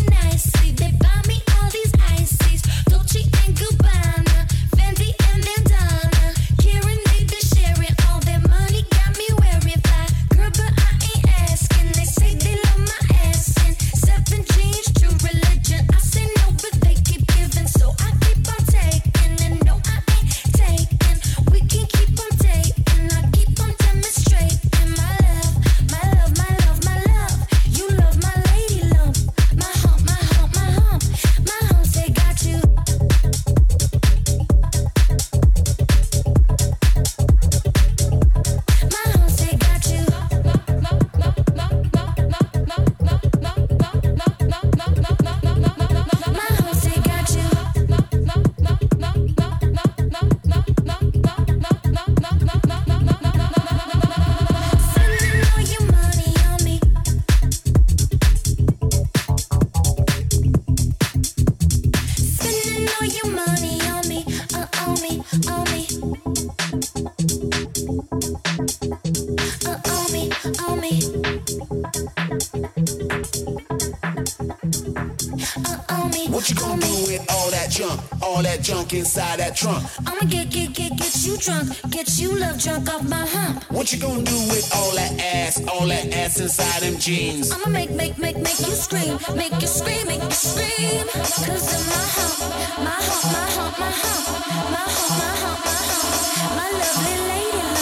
[79.11, 79.83] inside that trunk?
[80.05, 83.63] I'ma get, get, get, get you drunk, get you love drunk off my hump.
[83.71, 85.61] What you gonna do with all that ass?
[85.67, 87.51] All that ass inside them jeans?
[87.51, 91.07] I'ma make, make, make, make you scream, make you scream, make you scream.
[91.07, 92.40] Cause of my hump,
[92.83, 92.97] my,
[93.33, 93.91] my, my, my,
[94.39, 94.85] my, my,
[95.19, 97.80] my, my, my lovely lady.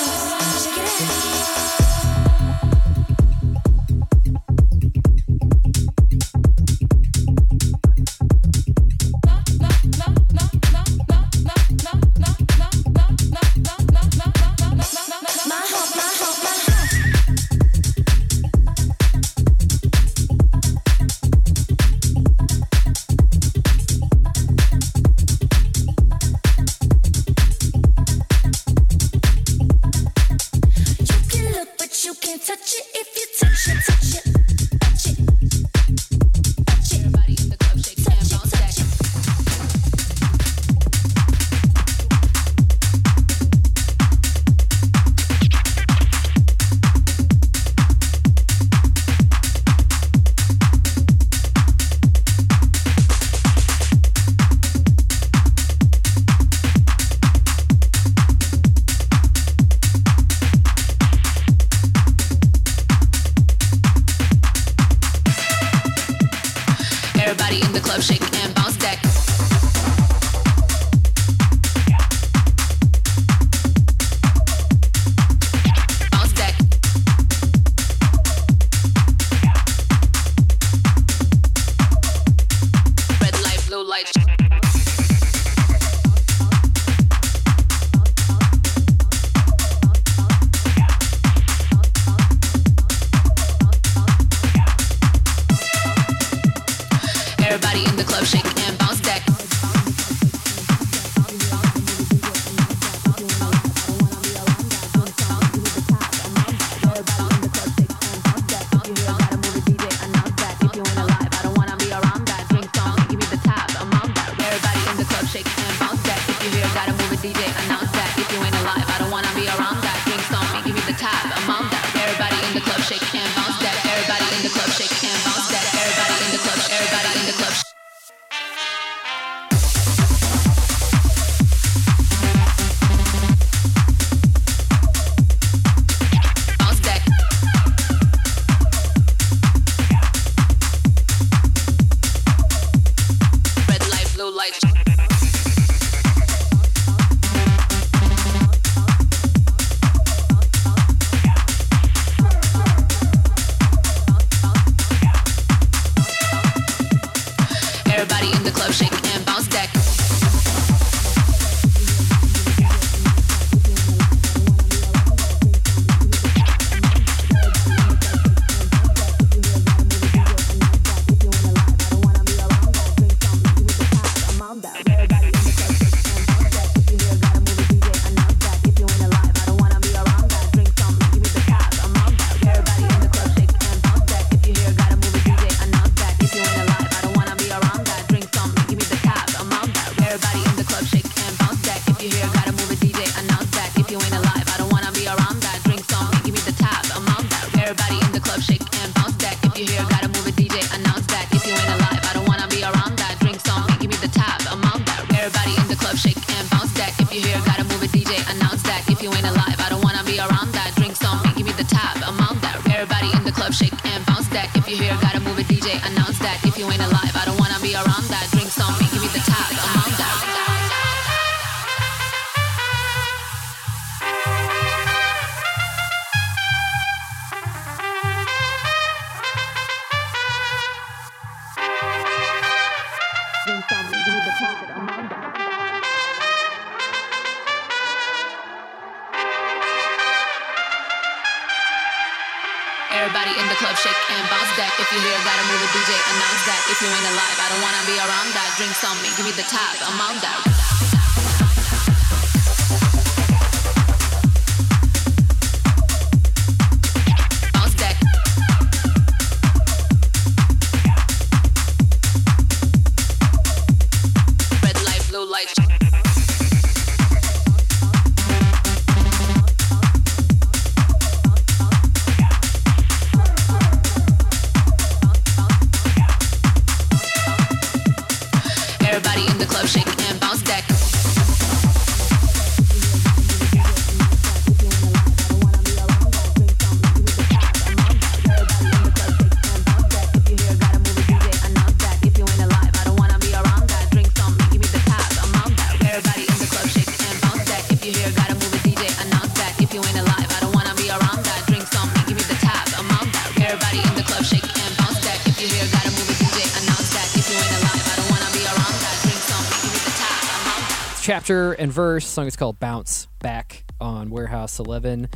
[311.10, 312.06] Chapter and verse.
[312.06, 315.10] Song is called Bounce Back on Warehouse 11.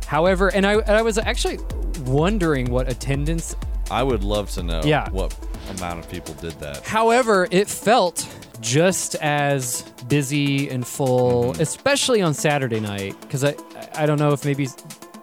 [0.06, 1.58] However, and I, and I was actually
[2.04, 3.56] wondering what attendance.
[3.90, 5.10] I would love to know Yeah.
[5.10, 5.36] what
[5.78, 6.86] amount of people did that.
[6.86, 8.26] However, it felt
[8.60, 11.60] just as busy and full, mm-hmm.
[11.60, 13.20] especially on Saturday night.
[13.20, 13.54] Because I,
[13.94, 14.68] I don't know if maybe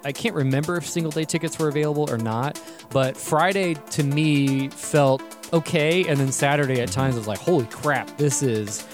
[0.04, 2.62] I can't remember if single day tickets were available or not.
[2.90, 5.22] But Friday to me felt
[5.54, 7.00] okay, and then Saturday at mm-hmm.
[7.00, 8.86] times I was like, "Holy crap, this is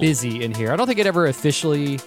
[0.00, 1.98] Busy in here." I don't think it ever officially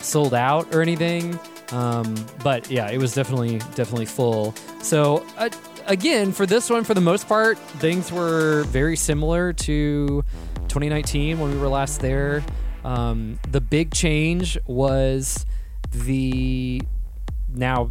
[0.00, 1.38] sold out or anything.
[1.72, 4.54] Um, but yeah, it was definitely definitely full.
[4.82, 5.48] So uh,
[5.86, 10.22] again, for this one, for the most part, things were very similar to
[10.68, 12.44] 2019 when we were last there.
[12.84, 15.46] Um, the big change was
[15.90, 16.82] the
[17.48, 17.90] now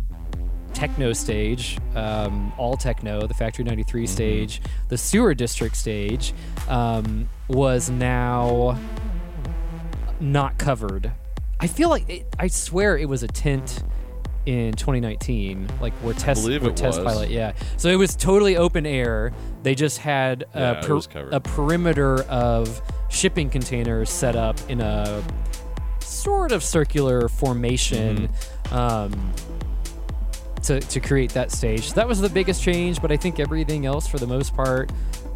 [0.74, 4.11] techno stage, um, all techno, the Factory 93 Mm-hmm.
[4.13, 6.34] stage, the Sewer District stage,
[6.67, 8.78] um, was now
[10.19, 11.11] not covered.
[11.59, 13.84] I feel like it, I swear it was a tent
[14.45, 17.13] in 2019, like where test believe where it test was.
[17.13, 17.30] pilot.
[17.30, 19.32] Yeah, so it was totally open air.
[19.63, 25.24] They just had a, it per- a perimeter of shipping containers set up in a
[26.01, 28.76] sort of circular formation Mm-hmm.
[28.76, 29.34] um,
[30.64, 31.89] to, to create that stage.
[31.89, 34.91] So that was the biggest change, but I think everything else, for the most part,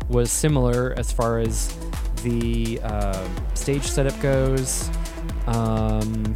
[0.10, 1.76] was similar as far as
[2.24, 4.90] the uh, stage setup goes.
[5.48, 6.36] Um,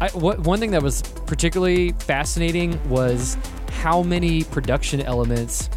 [0.00, 3.36] I, what, one thing that was particularly fascinating was
[3.70, 5.68] how many production elements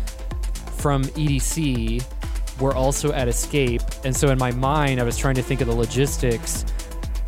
[0.77, 2.03] from EDC
[2.59, 3.81] were also at Escape.
[4.03, 6.65] And so in my mind, I was trying to think of the logistics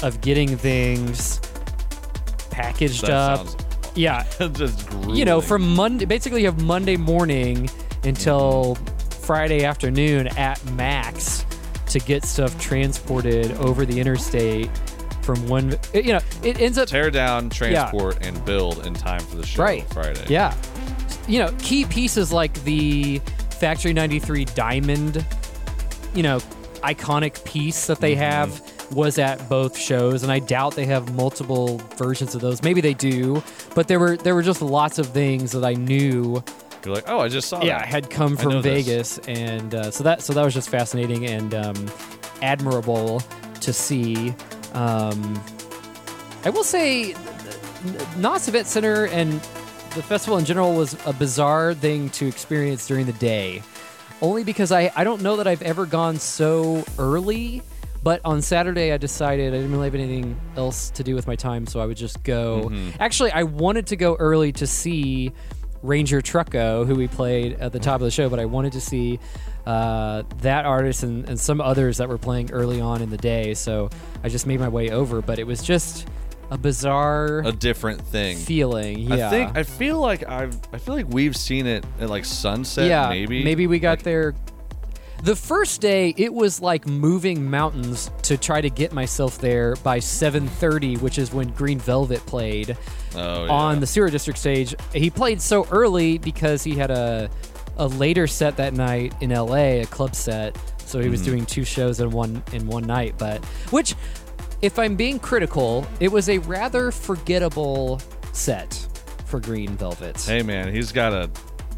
[0.03, 1.39] of getting things
[2.49, 3.47] packaged That up.
[3.47, 3.68] sounds
[3.99, 4.25] Yeah.
[4.53, 5.15] just grueling.
[5.15, 7.69] You know, from Monday, basically, you have Monday morning
[8.03, 8.75] until
[9.21, 11.45] Friday afternoon at max
[11.87, 14.69] to get stuff transported over the interstate
[15.21, 15.73] from one.
[15.93, 19.45] Eh, you know, it ends up tear down, transport, and build in time for the
[19.45, 19.83] show Right.
[19.93, 20.25] Friday.
[20.29, 20.55] Yeah.
[21.27, 23.19] You know, key pieces like the
[23.59, 25.25] Factory 93 Diamond,
[26.15, 26.39] you know,
[26.81, 28.61] iconic piece that they have
[28.91, 32.63] was at both shows and I doubt they have multiple versions of those.
[32.63, 33.43] Maybe they do,
[33.75, 36.43] but there were there were just lots of things that I knew
[36.85, 37.61] You're like, oh, I just saw.
[37.63, 37.87] yeah, that.
[37.87, 38.85] had come from know this.
[38.85, 41.91] Vegas, and uh, so that so that was just fascinating and um,
[42.41, 43.21] admirable
[43.61, 44.33] to see.
[44.73, 45.41] Um,
[46.45, 47.15] I will say,
[48.17, 49.33] NOS Event Center and
[49.95, 53.61] the festival in general was a bizarre thing to experience during the day,
[54.21, 57.61] only because I I don't know that I've ever gone so early.
[58.01, 61.35] But on Saturday, I decided I didn't really have anything else to do with my
[61.35, 62.69] time, so I would just go.
[62.71, 62.93] Mhm.
[62.97, 65.33] Actually, I wanted to go early to see
[65.83, 68.81] Ranger Trucco, who we played at the top of the show, but I wanted to
[68.81, 69.19] see
[69.65, 73.53] uh, that artist and, and some others that were playing early on in the day.
[73.53, 73.89] So
[74.23, 76.07] I just made my way over, but it was just
[76.51, 78.37] a bizarre a different thing.
[78.37, 78.99] feeling.
[78.99, 79.27] Yeah.
[79.27, 82.87] I think I feel like I've I feel like we've seen it at like sunset.
[82.87, 84.33] yeah, maybe Maybe we got there.
[85.21, 89.99] The first day, it was like moving mountains to try to get myself there by
[89.99, 92.77] 7:30, which is when Green Velvet played
[93.15, 93.51] Oh, yeah.
[93.51, 94.73] on the Sewer District stage.
[94.93, 97.29] He played so early because he had a
[97.77, 100.57] a later set that night in LA, a club set.
[100.85, 101.25] So he was Mhm.
[101.25, 103.95] doing two shows in one in one night, but which
[104.61, 108.01] if I'm being critical, it was a rather forgettable
[108.33, 108.73] set
[109.25, 110.19] for Green Velvet.
[110.21, 111.29] Hey man, he's gotta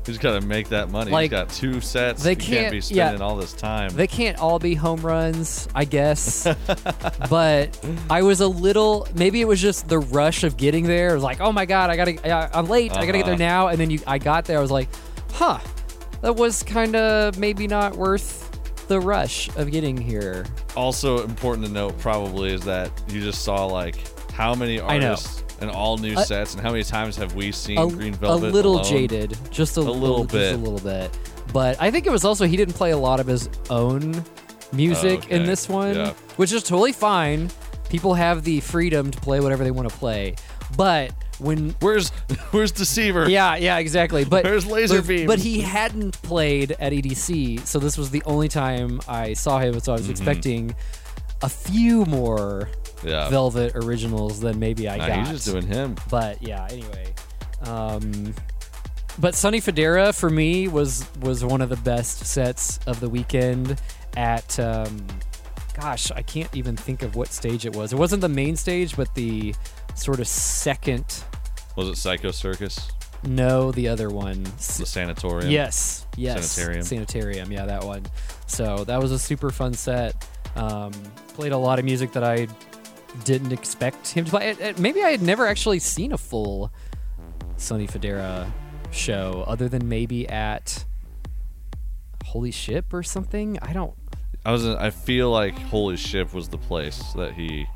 [0.05, 1.11] he's gotta make that money.
[1.11, 2.23] Like, he's got two sets.
[2.23, 3.07] they he can't, can't- be yeah.
[3.07, 3.89] spending all this time.
[3.93, 6.47] They can't all be home runs, I guess.
[7.29, 7.77] but
[8.09, 9.07] I was a little.
[9.15, 11.11] Maybe it was just the rush of getting there.
[11.11, 12.33] It was like, oh my god, I gotta.
[12.35, 12.91] I- I'm late.
[12.93, 13.43] I gotta get there Uh-huh.
[13.43, 13.67] now.
[13.67, 14.57] And then you, I got there.
[14.57, 14.89] I was like,
[15.33, 15.59] huh,
[16.21, 18.50] that was kind of maybe not worth
[18.91, 20.45] the rush of getting here.
[20.75, 23.95] also important to note probably is that you just saw like
[24.33, 27.77] how many artists and all new A- sets and how many times have we seen
[27.77, 28.83] A, Green a little alone?
[28.83, 30.53] jaded, just a, A little just bit.
[30.55, 31.17] a little bit.
[31.53, 34.25] But I think it was also he didn't play a lot of his own
[34.73, 35.45] music oh, in okay.
[35.45, 36.13] this one, Yeah.
[36.35, 37.49] which is totally fine.
[37.89, 40.35] People have the freedom to play whatever they want to play.
[40.75, 41.11] But
[41.41, 42.09] when where's
[42.51, 43.29] where's Deceiver?
[43.29, 44.23] Yeah, yeah, exactly.
[44.23, 45.27] But Where's Laser but, Beam?
[45.27, 49.79] But he hadn't played at EDC, so this was the only time I saw him.
[49.79, 50.11] So I was Mhm.
[50.11, 50.75] expecting
[51.41, 52.69] a few more
[53.03, 53.29] Yeah.
[53.29, 55.17] Velvet originals than maybe I Nah, got.
[55.19, 55.95] he's just doing him.
[56.09, 57.13] But yeah, anyway.
[57.65, 58.35] Um,
[59.19, 63.79] but Sonny Fodera for me was was one of the best sets of the weekend.
[64.17, 65.05] At um,
[65.81, 67.91] gosh, I can't even think of what stage it was.
[67.93, 69.53] It wasn't the main stage, but the
[69.95, 71.23] sort of second.
[71.75, 72.91] Was it Psycho Circus?
[73.23, 74.43] No, the other one.
[74.43, 75.49] The Sanatorium?
[75.51, 76.51] Yes, yes.
[76.51, 76.83] Sanitarium.
[76.85, 78.03] Sanitarium, yeah, that one.
[78.47, 80.27] So that was a super fun set.
[80.55, 80.91] Um,
[81.35, 82.47] played a lot of music that I
[83.23, 84.49] didn't expect him to play.
[84.51, 86.71] It- it- maybe I had never actually seen a full
[87.57, 88.51] Sonny Fodera
[88.91, 90.83] show, other than maybe at
[92.25, 93.57] Holy Ship or something.
[93.61, 93.93] I don't.
[94.45, 94.65] I was.
[94.65, 97.67] I feel like Holy Ship was the place that he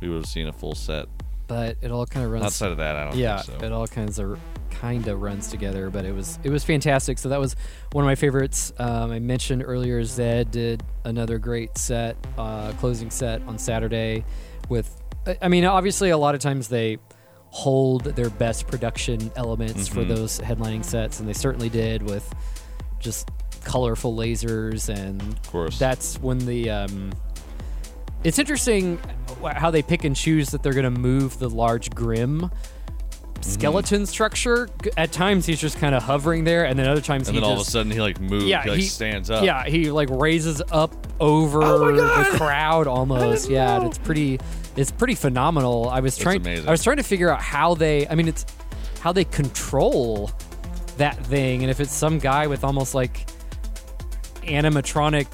[0.00, 1.06] we would have seen a full set.
[1.46, 2.44] But it all kind of runs.
[2.44, 3.66] Outside of that, I don't yeah, think so.
[3.66, 4.38] it all kinds of
[4.70, 5.90] kind of runs together.
[5.90, 7.18] But it was it was fantastic.
[7.18, 7.56] So that was
[7.92, 8.72] one of my favorites.
[8.78, 10.02] Um, I mentioned earlier.
[10.02, 14.24] Zedd did another great set, uh, closing set on Saturday.
[14.68, 15.02] With,
[15.42, 16.98] I- mean, obviously, a lot of times they
[17.48, 20.08] hold their best production elements for Mhm.
[20.08, 22.32] those headlining sets, and they certainly did with
[23.00, 23.28] just
[23.64, 25.78] colorful lasers and of course.
[25.78, 27.12] that's when the um,
[28.24, 28.98] it's interesting
[29.42, 32.50] how they pick and choose that they're going to move the large grim
[33.42, 34.68] skeleton structure.
[34.96, 37.48] At times he's just kind of hovering there, and then other times And he then
[37.48, 39.44] all of a sudden he like moves, yeah he like stands up.
[39.44, 43.48] Yeah, he like raises up over Oh the crowd almost.
[43.48, 44.38] Yeah, and it's pretty
[44.76, 45.88] it's pretty phenomenal.
[45.88, 46.46] I was trying.
[46.46, 48.44] I was trying to figure out how they I mean it's
[49.00, 50.30] how they control
[50.98, 53.26] that thing and if it's some guy with almost like
[54.42, 55.26] animatronic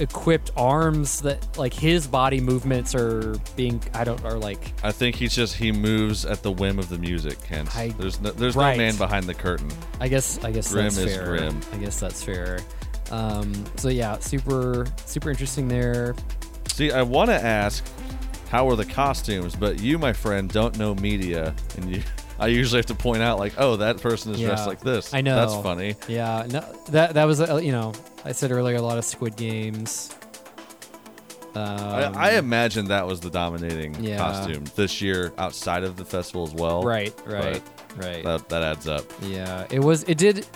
[0.00, 5.14] equipped arms that like his body movements are being I don't are like I think
[5.14, 7.74] he's just he moves at the whim of the music, Kent.
[7.76, 8.72] I- there's no, there's right.
[8.76, 9.70] no man behind the curtain.
[10.00, 11.24] I guess I guess Grim that's is fair.
[11.26, 11.60] grim.
[11.72, 12.58] I guess that's fair.
[13.10, 16.16] Um, so yeah, super super interesting there.
[16.68, 17.84] See, I want to ask
[18.48, 22.02] how are the costumes, but you, my friend, don't know media, and you.
[22.38, 25.14] I usually have to point out, like, oh, that person is dressed like this.
[25.14, 25.36] I know.
[25.36, 25.94] That's funny.
[26.08, 27.92] Yeah, no, that that was uh, you know
[28.24, 30.14] I said earlier a lot of Squid Games.
[31.54, 31.62] Um,
[32.16, 34.16] I, I imagine that was the dominating Yeah.
[34.18, 36.82] costume this year outside of the festival as well.
[36.82, 37.62] right, right,
[37.96, 38.24] right.
[38.24, 39.04] That, that adds up.
[39.22, 40.02] Yeah, it was.
[40.04, 40.46] It did.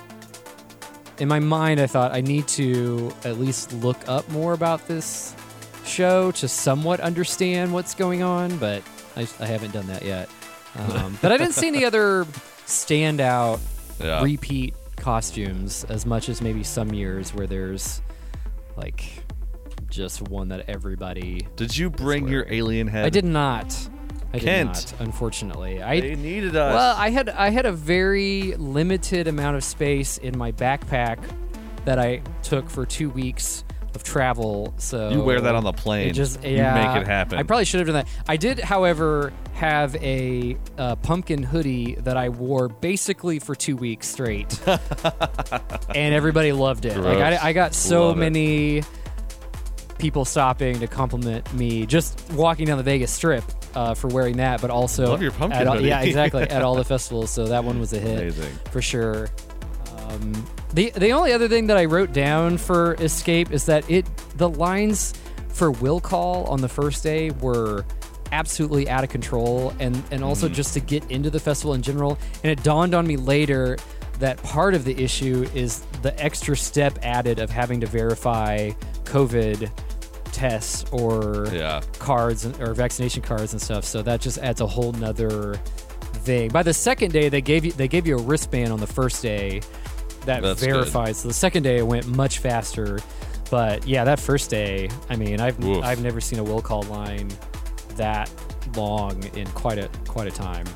[1.21, 5.35] In my mind, I thought I need to at least look up more about this
[5.85, 8.83] show to somewhat understand what's going on, but
[9.17, 10.29] I, I haven't done that yet.
[10.79, 12.25] Um, but I didn't see any other
[12.67, 13.61] standout
[14.01, 14.23] Yeah.
[14.23, 18.01] repeat costumes as much as maybe some years where there's
[18.77, 19.03] like
[19.89, 21.47] just one that everybody.
[21.57, 23.07] Did you bring your alien head?
[23.07, 23.77] I did not.
[24.33, 26.75] I did not, Unfortunately, I They needed us.
[26.75, 31.19] well, I had I had a very limited amount of space in my backpack
[31.87, 33.65] that I took for two weeks
[33.99, 34.73] of travel.
[34.79, 36.09] So You wear that on the plane.
[36.09, 37.39] It just You yeah, make it happen.
[37.39, 38.09] I probably should have done that.
[38.29, 44.07] I did, however, have a uh, pumpkin hoodie that I wore basically for two weeks
[44.09, 46.97] straight, and everybody loved it.
[46.97, 48.21] Like I, I got so Love it.
[48.21, 48.83] many
[49.99, 53.43] people stopping to compliment me just walking down the Vegas Strip
[53.75, 56.77] uh, for wearing that, but also Love your pumpkin at all, yeah, exactly at all
[56.77, 57.31] the festivals.
[57.31, 58.53] So that one was a hit Amazing.
[58.71, 59.29] for sure.
[60.09, 64.07] Um, the the only other thing that I wrote down for Escape is that it
[64.37, 65.15] the lines
[65.49, 67.85] for will call on the first day were
[68.31, 70.55] absolutely out of control and and also Mhm.
[70.55, 73.79] just to get into the festival in general and it dawned on me later
[74.19, 78.71] that part of the issue is the extra step added of having to verify
[79.05, 79.71] covid
[80.33, 81.81] tests or Yeah.
[81.99, 85.59] cards or vaccination cards and stuff so that just adds a whole nother
[86.25, 88.87] thing by the second day they gave you they gave you a wristband on the
[88.87, 89.63] first day
[90.29, 90.73] that That's good.
[90.73, 92.99] verifies so the second day it went much faster
[93.51, 95.83] but yeah that first day i mean i've Oof.
[95.85, 97.29] i've never seen a will call line
[97.97, 98.31] that
[98.77, 100.67] long in quite a quite a time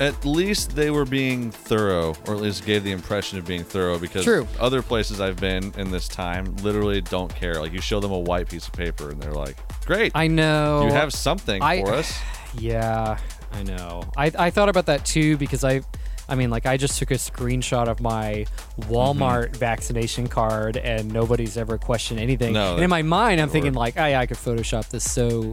[0.00, 3.98] At least they were being thorough, or at least gave the impression of being thorough.
[3.98, 4.48] Because True.
[4.58, 7.56] other places I've been in this time literally don't care.
[7.60, 10.86] Like you show them a white piece of paper, and they're like, "Great, i know
[10.86, 12.18] you have something I- for us."
[12.58, 13.18] Yeah,
[13.52, 14.02] I know.
[14.16, 15.82] I, I thought about that too because I,
[16.30, 18.46] I mean, like I just took a screenshot of my
[18.82, 19.54] Walmart Mm-hmm.
[19.58, 22.52] vaccination card and nobody's ever questioned anything.
[22.54, 25.52] No, and in my mind, I'm thinking like, oh yeah, I could Photoshop this so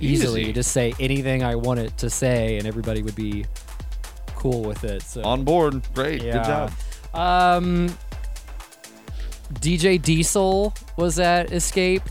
[0.00, 0.52] easily, Easy.
[0.54, 3.44] just say anything I want it to say, and everybody would be
[4.34, 5.02] cool with it.
[5.02, 6.32] So On board, great, yeah.
[6.32, 6.72] good job.
[7.14, 7.96] Um,
[9.54, 12.02] DJ Diesel was at Escape.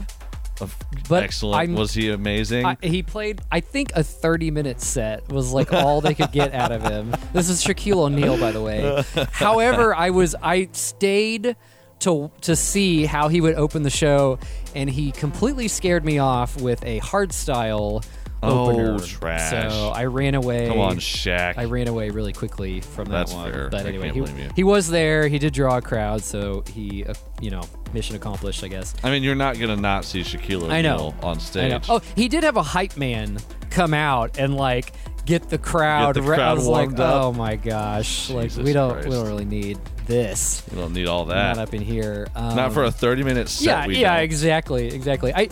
[1.09, 1.59] But Excellent.
[1.59, 2.65] I'm- was he amazing?
[2.65, 6.53] I, he played, I think, a 30 minute set was like all they could get
[6.53, 7.15] out of him.
[7.33, 9.03] This is Shaquille O'Neal, by the way.
[9.31, 11.55] However, I was, I stayed
[11.99, 14.37] to to see how he would open the show,
[14.75, 18.03] and he completely scared me off with a hard style
[18.43, 19.71] Oh, trash.
[19.71, 20.67] So I ran away.
[20.67, 21.57] Come on, Shaq.
[21.57, 23.51] I ran away really quickly from that That's one.
[23.51, 23.69] fair.
[23.69, 25.27] But I anyway, can't he, he was there.
[25.27, 27.63] He did draw a crowd, so he, uh, you know,
[27.93, 28.93] mission accomplished, I guess.
[29.03, 31.71] I mean, you're not gonna not see Shaquille O'Neal I know on I stage.
[31.71, 31.95] know.
[31.95, 33.37] Oh, he did have a hype man
[33.69, 34.93] come out and like
[35.25, 36.15] get the crowd.
[36.15, 36.99] Get the I crowd was like, up.
[36.99, 39.07] oh my gosh, like we don't Christ.
[39.07, 40.63] we don't really need this.
[40.71, 41.55] You don't need all that.
[41.55, 42.27] Not up in here.
[42.35, 43.65] Um, Not for a 30 minute set.
[43.65, 44.23] yeah, we yeah, don't.
[44.23, 45.33] exactly, exactly.
[45.33, 45.49] I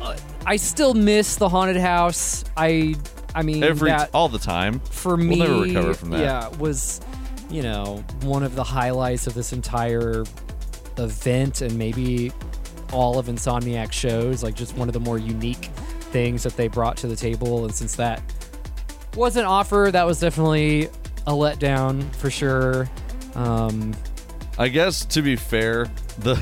[0.00, 0.16] uh,
[0.46, 2.44] I still miss the haunted house.
[2.56, 2.94] I
[3.34, 4.80] I mean Every that all the time.
[4.80, 6.20] for me, we'll never recover from that.
[6.20, 7.00] yeah was
[7.50, 10.24] you know one of the highlights of this entire
[10.98, 12.32] event and maybe
[12.92, 15.66] all of insomniac shows like just one of the more unique
[16.12, 18.22] things that they brought to the table and since that
[19.14, 20.84] was an offer that was definitely
[21.26, 22.88] a letdown for sure
[23.34, 23.94] um
[24.58, 25.86] I guess to be fair,
[26.20, 26.40] the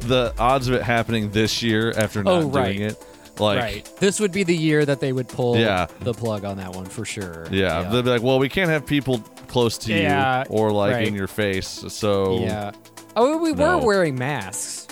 [0.00, 2.76] the odds of it happening this year after not Oh, right.
[2.76, 3.04] doing it,
[3.38, 5.86] like right this would be the year that they would pull Yeah.
[6.00, 8.84] the plug on that one for sure yeah, they'd be like, well, we can't have
[8.86, 9.18] people
[9.48, 11.06] close to Yeah, you or like right.
[11.08, 12.72] in your face, so yeah
[13.16, 13.78] oh we No.
[13.78, 14.88] were wearing masks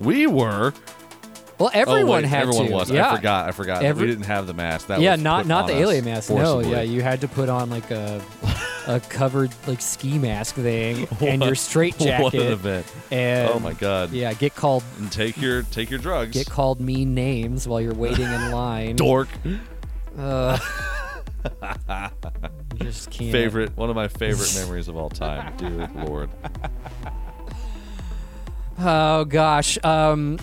[0.00, 0.72] we were.
[1.58, 2.72] Well, everyone oh, wait, had everyone to.
[2.72, 2.88] was.
[2.88, 3.10] Yeah.
[3.10, 3.48] I forgot.
[3.48, 3.82] I forgot.
[3.82, 4.86] Every- we didn't have the mask.
[4.86, 6.30] That yeah, was not not the us alien mask.
[6.30, 8.22] No, yeah, you had to put on like a
[8.88, 12.22] a covered like ski mask thing and your What- straight jacket.
[12.24, 12.86] What an event!
[13.12, 14.10] And oh my god!
[14.10, 16.32] Yeah, get called And take your take your drugs.
[16.32, 18.96] get called mean names while you're waiting in line.
[19.06, 19.28] Dork.
[20.18, 20.58] Uh,
[22.78, 23.30] just can't.
[23.30, 25.56] favorite one of my favorite memories of all time.
[25.58, 26.30] Dear Lord.
[28.78, 29.78] Oh gosh.
[29.84, 30.38] Um,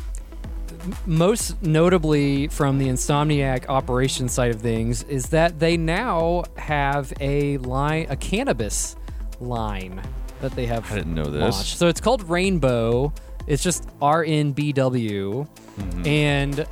[1.06, 7.58] most notably from the Insomniac operation side of things is that they now have a
[7.60, 8.96] line, a cannabis
[9.40, 10.02] line
[10.42, 10.92] that they have.
[10.92, 11.42] I didn't know this.
[11.56, 11.78] launched.
[11.78, 13.14] So it's called Rainbow.
[13.48, 16.08] It's just RNBW, Mm-hmm.
[16.08, 16.66] and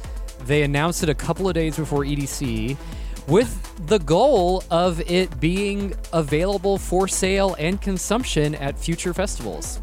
[0.45, 2.77] they announced it a couple of days before EDC.
[3.27, 9.81] With the goal of it being available for sale and consumption at future festivals.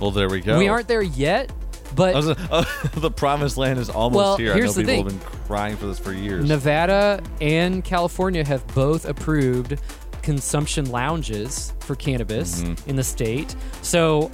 [0.00, 0.56] Well, there we go.
[0.58, 1.50] We aren't there yet,
[2.00, 4.54] but was, uh, the promised land is almost Well, here.
[4.54, 5.20] here's I the know people thing.
[5.20, 6.48] have been crying for this for years.
[6.48, 9.78] Nevada and California have both approved
[10.22, 12.90] consumption lounges for cannabis Mm-hmm.
[12.90, 13.54] in the state.
[13.82, 14.30] So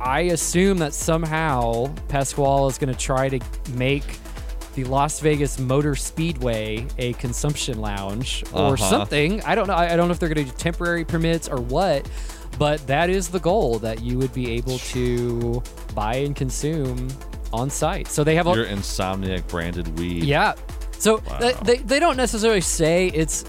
[0.00, 3.40] I assume that somehow Pasquale is going to try to
[3.74, 4.18] make
[4.74, 8.76] the Las Vegas Motor Speedway a consumption lounge or Uh-huh.
[8.90, 9.42] something.
[9.42, 9.74] I don't know.
[9.74, 12.08] I I don't know if they're going to do temporary permits or what,
[12.62, 15.60] but that is the goal that you would be able to
[15.96, 17.08] buy and consume
[17.52, 18.06] on site.
[18.06, 20.22] So they have a Your insomniac branded weed.
[20.22, 20.54] yeah.
[20.92, 21.38] So Wow.
[21.40, 23.42] th- they, they don't necessarily say it's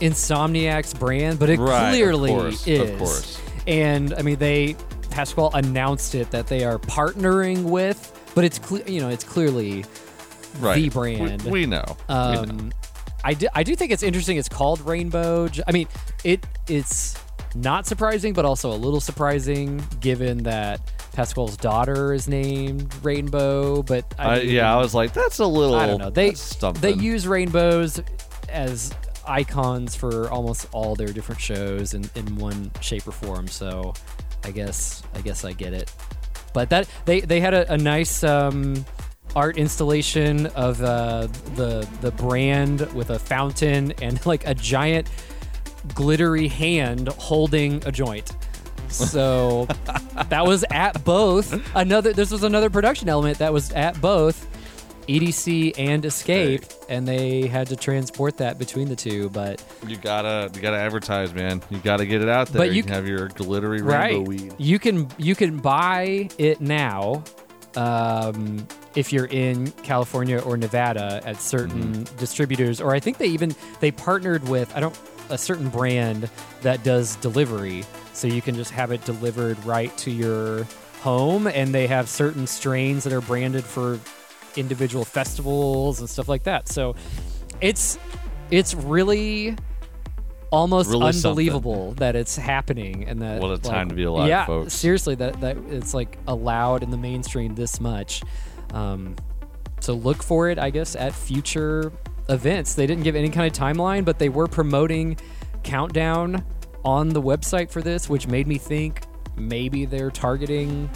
[0.00, 2.98] Insomniac's brand, but it Right, of clearly course, of is.
[2.98, 3.40] course.
[3.66, 4.76] And I mean, they
[5.08, 7.98] Pasquale announced it that they are partnering with,
[8.34, 9.86] but it's you know it's clearly
[10.60, 10.74] right.
[10.76, 11.42] the brand.
[11.42, 11.50] We, know.
[11.50, 11.96] we know.
[12.10, 12.70] Um,
[13.24, 14.36] I do, I do think it's interesting.
[14.36, 15.48] It's called Rainbow.
[15.66, 15.88] I mean,
[16.22, 17.16] it it's
[17.54, 20.80] not surprising, but also a little surprising given that
[21.12, 23.82] Pasquale's daughter is named Rainbow.
[23.82, 25.74] But I mean, yeah, I was like, that's a little.
[25.74, 26.10] I don't know.
[26.10, 26.32] They
[26.80, 28.00] they use rainbows
[28.48, 28.94] as
[29.26, 33.48] icons for almost all their different shows in, in one shape or form.
[33.48, 33.94] So
[34.44, 35.92] I guess I guess I get it.
[36.54, 38.84] But that they they had a, a nice um,
[39.36, 45.08] art installation of uh, the the brand with a fountain and like a giant
[45.94, 48.30] glittery hand holding a joint.
[48.88, 49.66] So
[50.28, 54.46] that was at both another this was another production element that was at both
[55.06, 60.50] EDC and Escape and they had to transport that between the two but you gotta
[60.54, 61.62] you gotta advertise, man.
[61.70, 62.60] You gotta get it out there.
[62.60, 64.54] But you, you can have your glittery rainbow weed.
[64.58, 67.22] you can you can buy it now
[67.76, 73.54] um, if you're in California or Nevada at certain distributors or I think they even
[73.80, 74.98] they partnered with I don't
[75.30, 76.28] a certain brand
[76.62, 80.66] that does delivery so you can just have it delivered right to your
[81.02, 83.98] home and they have certain strains that are branded for
[84.56, 86.94] individual festivals and stuff like that so
[87.60, 87.98] it's
[88.50, 89.54] it's really
[90.50, 91.28] almost Really something.
[91.30, 94.72] unbelievable that it's happening and that What a like, time to be alive, yeah folks.
[94.72, 98.22] seriously that that it's like allowed in the mainstream this much
[98.72, 99.14] um
[99.80, 101.92] so look for it i guess at future
[102.28, 105.16] events they didn't give any kind of timeline but they were promoting
[105.62, 106.44] countdown
[106.84, 109.02] on the website for this which made me think
[109.36, 110.88] maybe they're targeting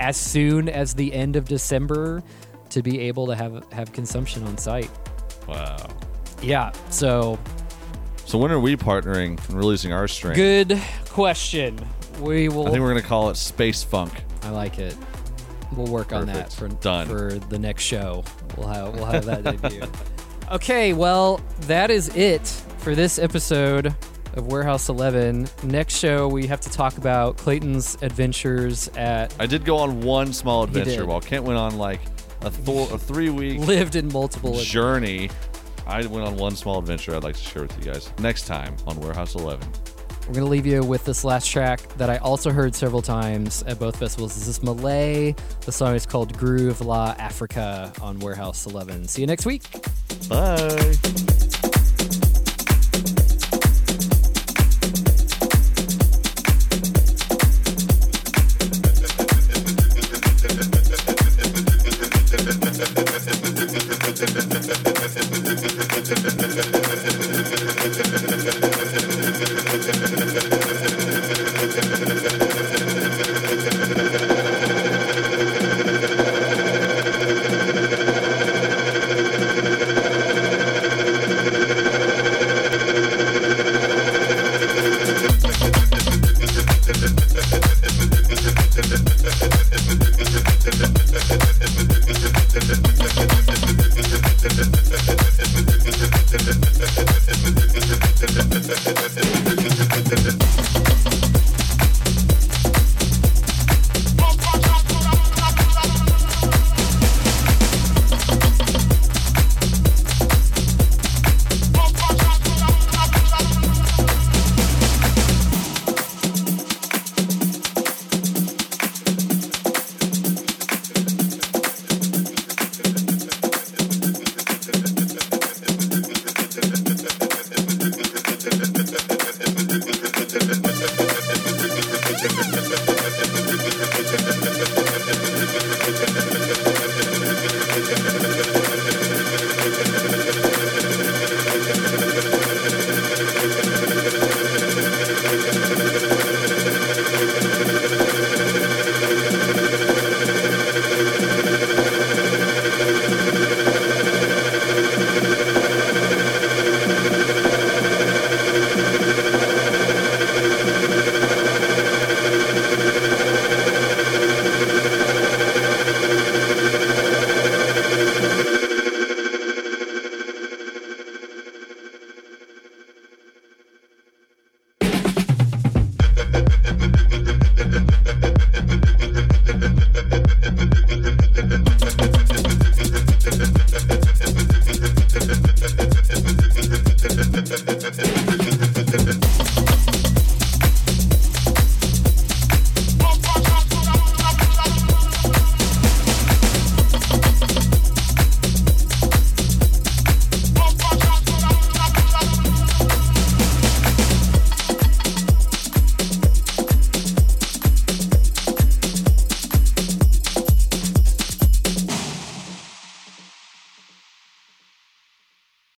[0.00, 2.22] as soon as the end of december
[2.70, 4.90] to be able to have have consumption on site
[5.48, 5.76] Wow.
[6.42, 7.38] yeah so
[8.24, 10.34] So when are we partnering and releasing our strain?
[10.34, 11.78] good question
[12.20, 14.12] we will I think we're gonna call it Space Funk.
[14.42, 14.94] I like it.
[15.72, 17.06] We'll work on that for Done.
[17.06, 18.24] for the next show.
[18.56, 19.82] We'll have we'll have that debut.
[20.50, 22.44] Okay, well that is it
[22.78, 23.94] for this episode
[24.34, 25.48] of Warehouse Eleven.
[25.62, 30.32] Next show we have to talk about Clayton's adventures at I did go on one
[30.32, 31.04] small adventure did.
[31.06, 32.00] while Kent went on like
[32.42, 34.54] a, th- a three week lived in multiple.
[34.58, 35.30] journey.
[35.86, 38.76] I went on one small adventure I'd like to share with you guys next time
[38.86, 39.68] on Warehouse 11.
[40.28, 43.78] We're gonna leave you with this last track that I also heard several times at
[43.78, 44.34] both festivals.
[44.34, 45.34] This is Malay.
[45.64, 49.06] The song is called Groove La Africa on Warehouse Eleven.
[49.06, 49.62] See you next week.
[50.28, 51.29] Bye.